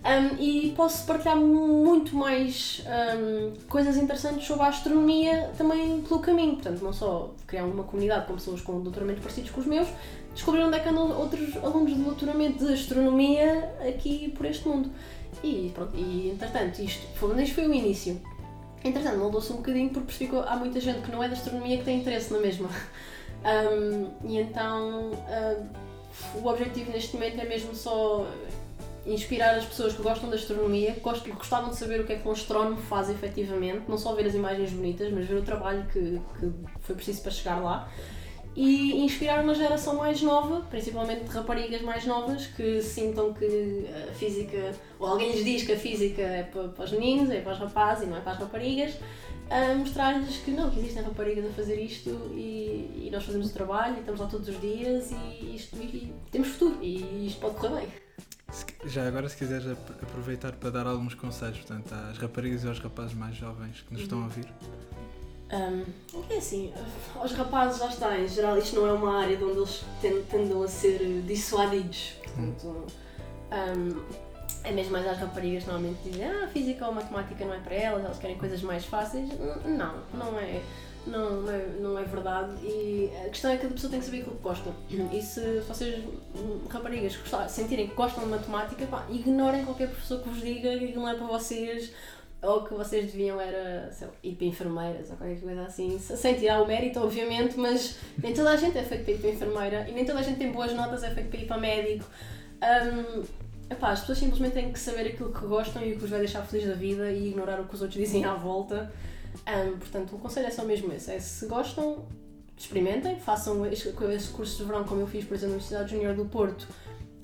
Um, 0.00 0.36
e 0.40 0.72
posso 0.76 1.06
partilhar 1.06 1.36
muito 1.36 2.16
mais 2.16 2.82
um, 3.18 3.52
coisas 3.68 3.96
interessantes 3.98 4.46
sobre 4.46 4.64
a 4.64 4.68
astronomia 4.68 5.50
também 5.56 6.00
pelo 6.00 6.20
caminho. 6.20 6.54
Portanto, 6.54 6.82
não 6.82 6.92
só 6.92 7.34
criar 7.46 7.64
uma 7.64 7.84
comunidade 7.84 8.26
com 8.26 8.34
pessoas 8.34 8.62
com 8.62 8.80
doutoramentos 8.80 9.22
parecidos 9.22 9.50
com 9.50 9.60
os 9.60 9.66
meus, 9.66 9.88
descobrir 10.34 10.62
onde 10.62 10.76
é 10.76 10.80
que 10.80 10.88
andam 10.88 11.18
outros 11.18 11.56
alunos 11.58 11.94
de 11.94 12.02
doutoramento 12.02 12.64
de 12.64 12.72
astronomia 12.72 13.74
aqui 13.86 14.32
por 14.36 14.46
este 14.46 14.66
mundo. 14.66 14.90
E 15.44 15.70
pronto, 15.74 15.96
e 15.96 16.30
entretanto, 16.30 16.80
isto, 16.80 17.06
menos 17.26 17.50
foi 17.50 17.66
o 17.66 17.74
início. 17.74 18.20
Entretanto, 18.84 19.18
moldou-se 19.18 19.52
um 19.52 19.56
bocadinho 19.56 19.90
porque 19.90 20.06
percebi 20.06 20.30
que 20.30 20.36
há 20.36 20.56
muita 20.56 20.80
gente 20.80 21.02
que 21.02 21.10
não 21.10 21.22
é 21.22 21.28
da 21.28 21.34
astronomia 21.34 21.78
que 21.78 21.84
tem 21.84 22.00
interesse 22.00 22.32
na 22.32 22.38
mesma. 22.38 22.68
Um, 23.40 24.28
e 24.28 24.36
então 24.36 25.12
o 26.34 26.46
objetivo 26.46 26.90
neste 26.90 27.14
momento 27.14 27.40
é 27.40 27.44
mesmo 27.46 27.74
só 27.74 28.26
inspirar 29.06 29.54
as 29.54 29.64
pessoas 29.64 29.94
que 29.94 30.02
gostam 30.02 30.28
da 30.28 30.36
astronomia, 30.36 30.92
que 30.92 31.00
gostavam 31.00 31.70
de 31.70 31.76
saber 31.76 32.00
o 32.00 32.04
que 32.04 32.12
é 32.12 32.16
que 32.16 32.28
um 32.28 32.32
astrónomo 32.32 32.76
faz 32.76 33.08
efetivamente, 33.08 33.84
não 33.88 33.96
só 33.96 34.14
ver 34.14 34.26
as 34.26 34.34
imagens 34.34 34.70
bonitas, 34.70 35.10
mas 35.10 35.26
ver 35.26 35.36
o 35.36 35.42
trabalho 35.42 35.86
que, 35.90 36.20
que 36.38 36.52
foi 36.80 36.94
preciso 36.94 37.22
para 37.22 37.30
chegar 37.30 37.62
lá. 37.62 37.88
E 38.56 39.04
inspirar 39.04 39.42
uma 39.44 39.54
geração 39.54 39.94
mais 39.96 40.20
nova, 40.22 40.62
principalmente 40.68 41.22
de 41.24 41.30
raparigas 41.30 41.82
mais 41.82 42.04
novas, 42.04 42.46
que 42.46 42.82
sintam 42.82 43.32
que 43.32 43.86
a 44.10 44.12
física, 44.12 44.74
ou 44.98 45.06
alguém 45.06 45.32
lhes 45.32 45.44
diz 45.44 45.62
que 45.62 45.72
a 45.72 45.78
física 45.78 46.20
é 46.20 46.42
para, 46.42 46.68
para 46.68 46.84
os 46.84 46.90
meninos, 46.90 47.30
é 47.30 47.40
para 47.40 47.52
os 47.52 47.58
rapazes 47.58 48.04
e 48.04 48.10
não 48.10 48.16
é 48.16 48.20
para 48.20 48.32
as 48.32 48.38
raparigas, 48.38 48.94
a 49.48 49.74
mostrar-lhes 49.76 50.36
que 50.38 50.50
não, 50.50 50.68
que 50.68 50.80
existem 50.80 51.02
raparigas 51.02 51.44
a 51.46 51.52
fazer 51.52 51.80
isto 51.80 52.10
e, 52.34 53.06
e 53.06 53.10
nós 53.12 53.24
fazemos 53.24 53.50
o 53.50 53.52
trabalho 53.54 53.96
e 53.96 54.00
estamos 54.00 54.20
lá 54.20 54.26
todos 54.26 54.48
os 54.48 54.60
dias 54.60 55.10
e, 55.12 55.54
isto, 55.56 55.76
e 55.76 56.12
temos 56.30 56.48
futuro 56.48 56.76
e 56.82 57.26
isto 57.28 57.40
pode 57.40 57.54
correr 57.56 57.80
bem. 57.80 57.88
Já 58.84 59.06
agora, 59.06 59.28
se 59.28 59.36
quiseres 59.36 59.66
ap- 59.68 60.02
aproveitar 60.02 60.52
para 60.52 60.70
dar 60.70 60.86
alguns 60.86 61.14
conselhos, 61.14 61.58
portanto, 61.58 61.92
às 61.92 62.18
raparigas 62.18 62.64
e 62.64 62.66
aos 62.68 62.80
rapazes 62.80 63.14
mais 63.14 63.36
jovens 63.36 63.80
que 63.82 63.92
nos 63.92 64.02
estão 64.02 64.20
a 64.20 64.24
ouvir. 64.24 64.46
Um, 65.52 65.84
é 66.30 66.36
assim, 66.36 66.72
aos 67.16 67.32
rapazes 67.32 67.80
já 67.80 67.88
está, 67.88 68.16
em 68.18 68.28
geral 68.28 68.56
isto 68.56 68.76
não 68.76 68.86
é 68.86 68.92
uma 68.92 69.20
área 69.20 69.36
de 69.36 69.42
onde 69.42 69.58
eles 69.58 69.82
ten- 70.00 70.22
tendam 70.30 70.62
a 70.62 70.68
ser 70.68 71.22
dissuadidos. 71.26 72.12
Portanto, 72.22 72.86
um, 73.52 74.02
é 74.62 74.70
mesmo 74.70 74.92
mais 74.92 75.06
às 75.08 75.18
raparigas 75.18 75.64
normalmente 75.66 75.98
dizem 76.04 76.24
ah, 76.24 76.48
física 76.52 76.86
ou 76.86 76.92
matemática 76.92 77.44
não 77.44 77.54
é 77.54 77.58
para 77.58 77.74
elas, 77.74 78.04
elas 78.04 78.18
querem 78.18 78.38
coisas 78.38 78.62
mais 78.62 78.84
fáceis. 78.84 79.28
Não, 79.64 79.94
não 80.14 80.38
é. 80.38 80.60
Não, 81.06 81.40
não, 81.40 81.50
é, 81.50 81.66
não 81.80 81.98
é 81.98 82.04
verdade 82.04 82.52
e 82.62 83.10
a 83.24 83.30
questão 83.30 83.50
é 83.50 83.56
que 83.56 83.64
a 83.64 83.70
pessoa 83.70 83.90
tem 83.90 84.00
que 84.00 84.04
saber 84.04 84.20
aquilo 84.20 84.36
que 84.36 84.42
gosta. 84.42 84.70
E 85.10 85.22
se 85.22 85.60
vocês, 85.66 86.04
raparigas, 86.68 87.16
gostar- 87.16 87.48
sentirem 87.48 87.88
que 87.88 87.94
gostam 87.94 88.22
de 88.24 88.28
matemática, 88.30 88.84
pá, 88.86 89.06
ignorem 89.08 89.64
qualquer 89.64 89.88
professor 89.88 90.20
que 90.22 90.28
vos 90.28 90.42
diga 90.42 90.78
que 90.78 90.92
não 90.94 91.08
é 91.08 91.14
para 91.14 91.26
vocês 91.26 91.90
ou 92.42 92.64
que 92.64 92.72
vocês 92.74 93.06
deviam 93.12 93.40
era 93.40 93.90
sei 93.92 94.08
ir 94.22 94.34
para 94.34 94.46
enfermeiras 94.46 95.10
ou 95.10 95.16
qualquer 95.16 95.40
coisa 95.40 95.62
assim, 95.62 95.98
se- 95.98 96.16
sem 96.16 96.34
tirar 96.34 96.62
o 96.62 96.66
mérito, 96.66 96.98
obviamente, 97.00 97.58
mas 97.58 97.96
nem 98.22 98.32
toda 98.32 98.50
a 98.50 98.56
gente 98.56 98.78
é 98.78 98.82
feito 98.82 99.04
para 99.04 99.12
ir 99.12 99.18
para 99.18 99.30
enfermeira 99.30 99.88
e 99.88 99.92
nem 99.92 100.04
toda 100.04 100.20
a 100.20 100.22
gente 100.22 100.38
tem 100.38 100.50
boas 100.50 100.72
notas, 100.74 101.02
é 101.02 101.10
feito 101.10 101.28
para 101.30 101.38
ir 101.40 101.46
para 101.46 101.58
médico. 101.58 102.04
Hum, 102.62 103.22
epá, 103.70 103.90
as 103.92 104.00
pessoas 104.00 104.18
simplesmente 104.18 104.52
têm 104.54 104.72
que 104.72 104.78
saber 104.78 105.08
aquilo 105.08 105.32
que 105.32 105.46
gostam 105.46 105.84
e 105.84 105.92
o 105.92 105.98
que 105.98 106.04
os 106.04 106.10
vai 106.10 106.18
deixar 106.20 106.42
felizes 106.46 106.70
da 106.70 106.76
vida 106.76 107.10
e 107.10 107.28
ignorar 107.28 107.60
o 107.60 107.64
que 107.66 107.74
os 107.74 107.82
outros 107.82 108.00
dizem 108.00 108.24
à 108.24 108.34
volta. 108.34 108.90
Hum, 109.46 109.76
portanto, 109.78 110.16
o 110.16 110.18
conselho 110.18 110.46
é 110.46 110.50
só 110.50 110.64
mesmo 110.64 110.92
esse: 110.92 111.10
é 111.12 111.18
se 111.20 111.46
gostam, 111.46 112.06
experimentem, 112.56 113.18
façam 113.20 113.64
esses 113.66 114.28
cursos 114.28 114.56
de 114.58 114.64
verão, 114.64 114.84
como 114.84 115.00
eu 115.00 115.06
fiz, 115.06 115.24
por 115.24 115.34
exemplo, 115.34 115.56
na 115.56 115.56
Universidade 115.62 115.90
Júnior 115.92 116.14
do 116.14 116.24
Porto. 116.24 116.66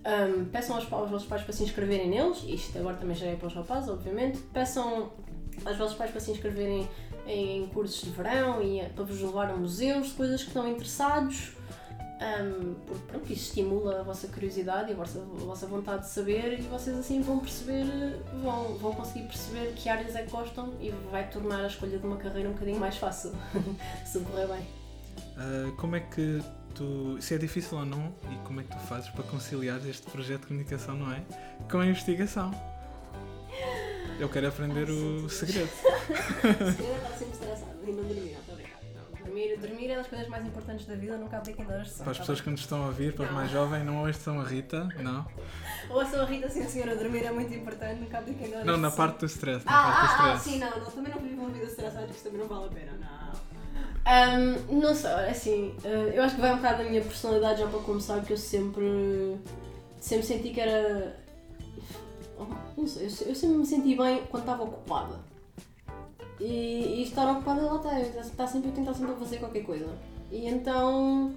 Um, 0.06 0.44
peçam 0.44 0.76
aos, 0.76 0.90
aos 0.92 1.10
vossos 1.10 1.26
pais 1.26 1.42
para 1.42 1.52
se 1.52 1.64
inscreverem 1.64 2.08
neles, 2.08 2.44
isto 2.46 2.78
agora 2.78 2.96
também 2.96 3.16
já 3.16 3.26
é 3.26 3.34
para 3.34 3.48
os 3.48 3.54
rapazes, 3.54 3.88
obviamente. 3.88 4.38
Peçam 4.52 5.10
aos 5.64 5.76
vossos 5.76 5.96
pais 5.96 6.12
para 6.12 6.20
se 6.20 6.30
inscreverem 6.30 6.88
em 7.26 7.66
cursos 7.68 8.02
de 8.02 8.10
verão 8.10 8.62
e 8.62 8.78
eh, 8.78 8.88
para 8.94 9.02
vos 9.02 9.20
levar 9.20 9.50
a 9.50 9.56
museus, 9.56 10.12
coisas 10.12 10.42
que 10.42 10.48
estão 10.48 10.68
interessados. 10.68 11.56
Um, 12.16 12.74
porque 12.86 13.02
pronto, 13.08 13.32
isso 13.32 13.48
estimula 13.48 14.00
a 14.00 14.02
vossa 14.02 14.28
curiosidade 14.28 14.90
e 14.90 14.94
a 14.94 14.96
vossa, 14.96 15.18
a 15.18 15.44
vossa 15.44 15.66
vontade 15.66 16.04
de 16.04 16.08
saber 16.08 16.58
e 16.58 16.62
vocês 16.62 16.96
assim 16.96 17.20
vão 17.20 17.40
perceber, 17.40 17.84
vão, 18.42 18.74
vão 18.78 18.94
conseguir 18.94 19.26
perceber 19.26 19.74
que 19.74 19.86
áreas 19.88 20.14
é 20.14 20.22
que 20.22 20.30
gostam 20.30 20.72
e 20.80 20.90
vai 21.10 21.28
tornar 21.28 21.64
a 21.64 21.66
escolha 21.66 21.98
de 21.98 22.06
uma 22.06 22.16
carreira 22.16 22.48
um 22.48 22.52
bocadinho 22.52 22.80
mais 22.80 22.96
fácil, 22.96 23.32
se 24.06 24.20
correr 24.20 24.46
bem. 24.46 24.66
Ah, 25.36 25.70
como 25.76 25.96
é 25.96 26.00
que 26.00 26.40
tu. 26.76 27.16
Se 27.20 27.34
é 27.34 27.38
difícil 27.38 27.78
ou 27.78 27.84
não, 27.84 28.14
e 28.30 28.36
como 28.44 28.60
é 28.60 28.64
que 28.64 28.70
tu 28.70 28.78
fazes 28.86 29.08
para 29.10 29.24
conciliar 29.24 29.80
este 29.88 30.08
projeto 30.10 30.42
de 30.42 30.46
comunicação, 30.48 30.96
não 30.96 31.12
é? 31.12 31.22
Com 31.70 31.78
a 31.78 31.86
investigação? 31.86 32.50
Eu 34.18 34.28
quero 34.28 34.48
aprender 34.48 34.88
o 34.88 35.28
segredo. 35.28 35.68
Se 35.76 36.76
calhar 36.76 36.96
estava 36.96 37.16
sempre 37.16 37.32
estressada 37.34 37.76
e 37.86 37.92
não 37.92 38.02
estou 38.02 38.54
brincar. 38.54 38.80
Não, 38.94 39.24
dormir, 39.24 39.58
dormir 39.58 39.90
é 39.90 39.96
das 39.96 40.06
coisas 40.06 40.28
mais 40.28 40.46
importantes 40.46 40.86
da 40.86 40.94
vida, 40.94 41.18
nunca 41.18 41.36
apliquem 41.36 41.66
horas 41.66 41.88
de 41.88 41.92
sono. 41.92 42.04
Para 42.04 42.12
as 42.12 42.16
tá 42.16 42.22
pessoas 42.22 42.40
que 42.40 42.50
nos 42.50 42.60
estão 42.60 42.82
a 42.82 42.86
ouvir, 42.86 43.12
para 43.14 43.26
os 43.26 43.30
mais 43.32 43.50
jovens, 43.50 43.84
não 43.84 44.02
ouçam 44.06 44.40
a 44.40 44.44
Rita, 44.44 44.88
não. 45.02 45.22
bem? 45.36 45.90
Ou 45.90 46.00
a 46.00 46.24
Rita, 46.24 46.48
sim 46.48 46.66
senhora, 46.66 46.96
dormir 46.96 47.24
é 47.24 47.30
muito 47.30 47.52
importante, 47.52 48.00
nunca 48.00 48.18
apliquem 48.18 48.52
horas 48.54 48.66
Não, 48.66 48.76
na 48.78 48.90
parte 48.90 49.18
do 49.20 49.26
stress. 49.26 49.66
Na 49.66 49.72
Ah, 49.72 49.82
parte 49.82 50.00
do 50.00 50.06
ah, 50.06 50.32
ah, 50.32 50.36
stress. 50.36 50.44
sim, 50.44 50.58
não, 50.58 50.80
não, 50.80 50.90
também 50.90 51.12
não 51.14 51.20
vivo 51.20 51.42
uma 51.42 51.50
vida 51.50 51.66
estressada, 51.66 52.06
isso 52.06 52.24
também 52.24 52.40
não 52.40 52.48
vale 52.48 52.66
a 52.66 52.68
pena, 52.68 52.92
não. 52.92 53.45
Um, 54.06 54.78
não 54.80 54.94
sei, 54.94 55.10
assim, 55.10 55.74
eh, 55.82 56.12
eu 56.14 56.22
acho 56.22 56.36
que 56.36 56.40
vai 56.40 56.52
um 56.52 56.56
bocado 56.56 56.84
da 56.84 56.88
minha 56.88 57.02
personalidade 57.02 57.58
já 57.58 57.66
para 57.66 57.80
começar, 57.80 58.24
que 58.24 58.32
eu 58.32 58.36
sempre, 58.36 59.36
sempre 59.98 60.24
senti 60.24 60.50
que 60.50 60.60
era. 60.60 61.16
não 62.76 62.86
sei, 62.86 63.06
eu, 63.06 63.34
sempre 63.34 63.56
me 63.56 63.66
senti 63.66 63.96
bem 63.96 64.22
quando 64.30 64.44
estava 64.44 64.62
ocupada. 64.62 65.18
E, 66.38 66.44
e 66.98 67.02
estar 67.02 67.28
ocupada 67.32 67.62
lá 67.62 67.76
está, 67.76 68.20
está 68.20 68.46
sempre, 68.46 68.68
eu 68.68 68.74
tentar 68.74 68.94
sempre 68.94 69.12
a 69.12 69.16
fazer 69.16 69.38
qualquer 69.38 69.64
coisa. 69.64 69.88
E 70.30 70.46
então. 70.46 71.34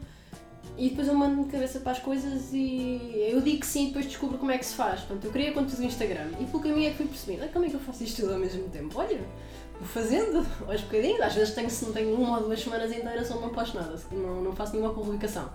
E 0.77 0.89
depois 0.89 1.07
eu 1.07 1.15
mando 1.15 1.43
de 1.43 1.49
cabeça 1.49 1.79
para 1.79 1.93
as 1.93 1.99
coisas 1.99 2.53
e 2.53 3.29
eu 3.31 3.41
digo 3.41 3.61
que 3.61 3.65
sim 3.65 3.85
e 3.85 3.87
depois 3.87 4.05
descubro 4.05 4.37
como 4.37 4.51
é 4.51 4.57
que 4.57 4.65
se 4.65 4.75
faz. 4.75 5.01
Portanto, 5.01 5.25
eu 5.25 5.31
queria 5.31 5.53
conteúdo 5.53 5.77
do 5.77 5.85
Instagram 5.85 6.29
e 6.39 6.45
pelo 6.45 6.61
caminho 6.61 6.87
é 6.87 6.91
que 6.91 6.97
fui 6.97 7.07
percebendo, 7.07 7.43
ah, 7.43 7.49
como 7.51 7.65
é 7.65 7.69
que 7.69 7.75
eu 7.75 7.79
faço 7.79 8.03
isto 8.03 8.21
tudo 8.21 8.33
ao 8.33 8.39
mesmo 8.39 8.69
tempo? 8.69 8.97
Olha, 8.97 9.19
vou 9.79 9.87
fazendo 9.87 10.45
aos 10.67 10.81
bocadinhos, 10.81 11.21
às 11.21 11.33
vezes 11.33 11.55
tenho, 11.55 11.69
se 11.69 11.85
não 11.85 11.93
tenho 11.93 12.13
uma 12.15 12.37
ou 12.37 12.43
duas 12.43 12.61
semanas 12.61 12.91
inteiras 12.91 13.31
onde 13.31 13.41
não 13.41 13.49
posto 13.49 13.77
nada, 13.77 13.95
não, 14.11 14.41
não 14.41 14.55
faço 14.55 14.73
nenhuma 14.73 14.93
publicação. 14.93 15.49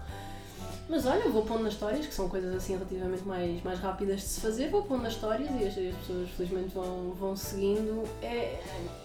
Mas 0.86 1.06
olha, 1.06 1.28
vou 1.30 1.42
pondo 1.42 1.62
nas 1.62 1.72
histórias, 1.72 2.06
que 2.06 2.12
são 2.12 2.28
coisas 2.28 2.54
assim 2.54 2.74
relativamente 2.74 3.22
mais, 3.24 3.62
mais 3.62 3.78
rápidas 3.78 4.20
de 4.20 4.26
se 4.26 4.40
fazer, 4.40 4.68
vou 4.68 4.82
pondo 4.82 5.02
nas 5.02 5.14
histórias 5.14 5.48
e 5.50 5.64
as, 5.64 5.78
as 5.78 5.98
pessoas 6.00 6.30
felizmente 6.30 6.74
vão, 6.74 7.10
vão 7.12 7.34
seguindo. 7.34 8.06
É, 8.20 8.60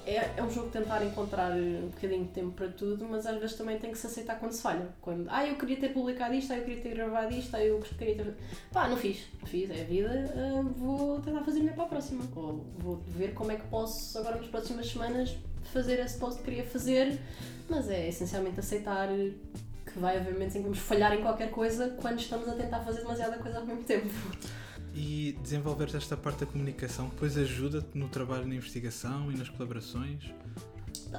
é, 0.06 0.34
é 0.36 0.44
um 0.44 0.52
jogo 0.52 0.70
tentar 0.70 1.04
encontrar 1.06 1.54
um 1.54 1.89
bocadinho 1.89 2.26
de 2.26 2.32
tempo 2.32 2.52
para 2.52 2.68
tudo, 2.68 3.08
mas 3.10 3.26
às 3.26 3.39
vezes 3.39 3.56
também 3.56 3.80
tem 3.80 3.92
que 3.92 3.98
se 3.98 4.08
aceitar 4.08 4.38
quando 4.39 4.52
se 4.52 4.62
falha. 4.62 4.89
Quando, 5.02 5.28
ah, 5.30 5.48
eu 5.48 5.56
queria 5.56 5.78
ter 5.78 5.94
publicado 5.94 6.34
isto, 6.34 6.52
ah, 6.52 6.58
eu 6.58 6.65
queria 6.65 6.82
ter 6.82 6.89
gravado 6.96 7.34
isto, 7.34 7.56
ah, 7.56 7.63
eu 7.63 7.80
queria 7.80 8.15
ter. 8.15 8.36
pá, 8.74 8.89
não 8.89 8.98
fiz, 8.98 9.24
não 9.39 9.48
fiz, 9.48 9.70
é 9.70 9.82
a 9.82 9.86
vida, 9.86 10.34
uh, 10.36 10.63
vou 10.63 11.22
tentar 11.22 11.42
fazer 11.42 11.60
melhor 11.60 11.76
para 11.76 11.86
a 11.86 11.88
próxima. 11.88 12.24
Ou 12.36 12.65
vou 12.78 12.98
ver 13.08 13.34
como 13.34 13.54
é 13.54 13.56
que 13.56 13.65
posso, 13.68 14.18
agora 14.18 14.36
nas 14.36 14.48
próximas 14.48 14.88
semanas, 14.88 15.34
fazer 15.72 16.00
esse 16.00 16.18
post 16.18 16.39
que 16.39 16.46
queria 16.46 16.65
fazer, 16.65 17.20
mas 17.70 17.89
é 17.89 18.10
essencialmente 18.10 18.60
aceitar 18.60 19.08
que 19.91 19.99
vai 19.99 20.17
haver 20.17 20.34
momentos 20.34 20.56
em 20.56 20.60
que 20.60 20.63
vamos 20.63 20.80
falhar 20.80 21.13
em 21.13 21.21
qualquer 21.21 21.52
coisa 21.52 21.89
quando 22.02 22.19
estamos 22.19 22.47
a 22.47 22.54
tentar 22.54 22.80
fazer 22.80 23.02
demasiada 23.02 23.38
coisa 23.38 23.60
ao 23.60 23.65
mesmo 23.65 23.84
tempo. 23.84 24.10
E 24.93 25.38
desenvolver 25.41 25.95
esta 25.95 26.17
parte 26.17 26.39
da 26.39 26.45
comunicação 26.45 27.10
depois 27.10 27.38
ajuda-te 27.38 27.97
no 27.97 28.10
trabalho 28.10 28.47
na 28.47 28.56
investigação 28.56 29.32
e 29.32 29.38
nas 29.38 29.49
colaborações? 29.49 30.34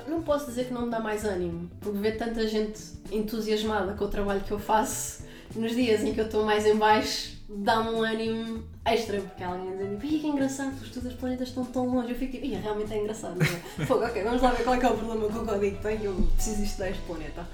Não 0.09 0.23
posso 0.23 0.47
dizer 0.47 0.67
que 0.67 0.73
não 0.73 0.87
me 0.87 0.91
dá 0.91 1.01
mais 1.01 1.25
ânimo, 1.25 1.71
porque 1.81 1.99
ver 1.99 2.17
tanta 2.17 2.47
gente 2.47 2.81
entusiasmada 3.11 3.95
com 3.95 4.05
o 4.05 4.09
trabalho 4.09 4.41
que 4.41 4.51
eu 4.51 4.59
faço 4.59 5.25
nos 5.55 5.73
dias 5.75 6.03
em 6.03 6.15
que 6.15 6.21
eu 6.21 6.27
estou 6.27 6.45
mais 6.45 6.65
em 6.65 6.77
baixo 6.77 7.41
dá-me 7.57 7.91
um 7.91 8.03
ânimo 8.03 8.63
extra, 8.85 9.21
porque 9.21 9.43
alguém 9.43 9.77
diz 9.77 9.89
tipo, 9.89 10.21
que 10.21 10.27
engraçado, 10.27 10.81
os 10.81 10.91
teus 10.91 11.15
planetas 11.15 11.49
estão 11.49 11.65
tão 11.65 11.87
longe. 11.87 12.13
Eu 12.13 12.17
fico 12.17 12.33
tipo, 12.33 12.47
realmente 12.47 12.93
é 12.93 12.99
engraçado. 12.99 13.39
Fogo, 13.87 14.05
ok, 14.05 14.23
vamos 14.23 14.43
lá 14.43 14.51
ver 14.51 14.63
qual 14.63 14.77
é, 14.77 14.79
que 14.79 14.87
é 14.87 14.89
o 14.89 14.97
problema 14.97 15.29
com 15.29 15.39
o 15.41 15.47
código 15.47 15.79
tenho, 15.83 16.05
eu 16.05 16.15
preciso 16.35 16.63
isto 16.63 16.79
deste 16.79 17.03
planeta. 17.03 17.47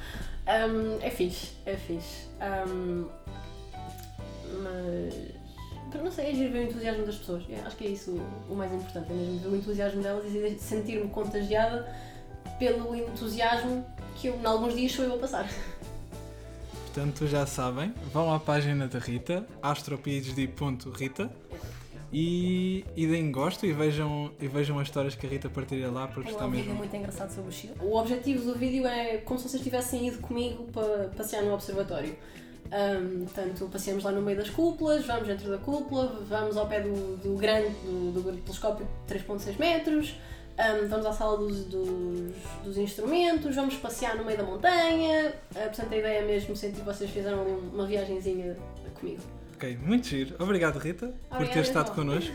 Um, 0.47 1.03
é 1.03 1.11
fixe, 1.11 1.53
é 1.65 1.77
fixe. 1.77 2.29
Um, 2.69 3.07
mas. 4.63 5.37
Não 6.03 6.13
sei, 6.13 6.31
é 6.31 6.35
giro 6.35 6.53
ver 6.53 6.59
o 6.59 6.63
entusiasmo 6.71 7.07
das 7.07 7.17
pessoas. 7.17 7.43
Acho 7.65 7.77
que 7.77 7.87
é 7.87 7.91
isso 7.91 8.11
o, 8.11 8.53
o 8.53 8.57
mais 8.57 8.73
importante, 8.73 9.11
é 9.11 9.15
mesmo 9.15 9.39
ver 9.39 9.49
o 9.49 9.57
entusiasmo 9.57 10.03
delas 10.03 10.25
e 10.27 10.59
sentir-me 10.59 11.09
contagiada 11.09 11.91
pelo 12.59 12.95
entusiasmo 12.95 13.85
que 14.15 14.29
eu, 14.29 14.37
em 14.37 14.45
alguns 14.45 14.75
dias, 14.75 14.93
sou 14.93 15.05
eu 15.05 15.15
a 15.15 15.19
passar. 15.19 15.49
Portanto, 16.87 17.27
já 17.27 17.47
sabem, 17.47 17.93
vão 18.13 18.33
à 18.33 18.39
página 18.39 18.87
da 18.87 18.99
Rita, 18.99 19.47
astrophd.rita 19.63 21.31
e, 22.18 22.83
e 22.96 23.07
deem 23.07 23.31
gosto 23.31 23.66
e 23.66 23.74
vejam, 23.74 24.33
e 24.40 24.48
vejam 24.48 24.79
as 24.79 24.88
histórias 24.88 25.14
que 25.14 25.26
a 25.26 25.29
Rita 25.29 25.50
partilha 25.50 25.90
lá 25.90 26.09
porque 26.09 26.31
está 26.31 26.44
é 26.44 26.46
um 26.46 26.50
mesmo... 26.50 26.64
vídeo 26.64 26.79
muito 26.79 26.96
engraçado 26.96 27.31
sobre 27.31 27.50
o 27.50 27.52
Chile. 27.52 27.74
O 27.79 27.94
objetivo 27.94 28.42
do 28.42 28.59
vídeo 28.59 28.87
é 28.87 29.18
como 29.18 29.38
se 29.38 29.46
vocês 29.46 29.62
tivessem 29.62 30.09
ido 30.09 30.16
comigo 30.20 30.64
para 30.72 31.11
passear 31.14 31.42
no 31.44 31.52
observatório. 31.52 32.16
Um, 32.68 33.26
portanto, 33.26 33.68
passeamos 33.70 34.02
lá 34.02 34.12
no 34.12 34.22
meio 34.22 34.38
das 34.38 34.48
cúpulas, 34.48 35.05
vamos 35.05 35.29
dentro 35.29 35.50
da 35.50 35.59
cúpula, 35.59 36.24
vamos 36.26 36.57
ao 36.57 36.66
pé 36.66 36.81
do, 36.81 37.18
do 37.18 37.37
grande, 37.37 37.68
do, 37.85 38.22
do 38.22 38.33
telescópio 38.38 38.88
de 39.07 39.14
3.6 39.14 39.59
metros, 39.59 40.14
um, 40.59 40.88
vamos 40.88 41.05
à 41.05 41.12
sala 41.12 41.37
dos, 41.37 41.66
dos, 41.66 42.35
dos, 42.64 42.79
instrumentos, 42.79 43.55
vamos 43.55 43.76
passear 43.76 44.16
no 44.16 44.24
meio 44.24 44.38
da 44.38 44.44
montanha. 44.44 45.35
Uh, 45.50 45.55
portanto, 45.64 45.92
a 45.92 45.96
ideia 45.98 46.20
é 46.20 46.24
mesmo 46.24 46.57
sentir 46.57 46.79
que 46.79 46.87
vocês 46.87 47.11
fizeram 47.11 47.44
uma 47.44 47.85
viagenzinha 47.85 48.57
comigo. 48.98 49.20
Ok, 49.57 49.79
muito 49.83 50.07
giro. 50.07 50.37
Obrigado, 50.38 50.79
Rita, 50.79 51.07
Obrigada, 51.07 51.38
por 51.38 51.49
ter 51.49 51.61
estado 51.61 51.95
connosco 51.95 52.35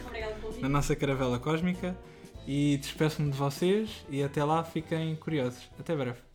na 0.59 0.67
nossa 0.67 0.95
caravela 0.95 1.37
cósmica. 1.37 1.95
E 2.47 2.77
despeço-me 2.77 3.29
de 3.29 3.37
vocês 3.37 4.03
e 4.09 4.23
até 4.23 4.43
lá 4.43 4.63
fiquem 4.63 5.15
curiosos. 5.15 5.69
Até 5.79 5.95
breve. 5.95 6.30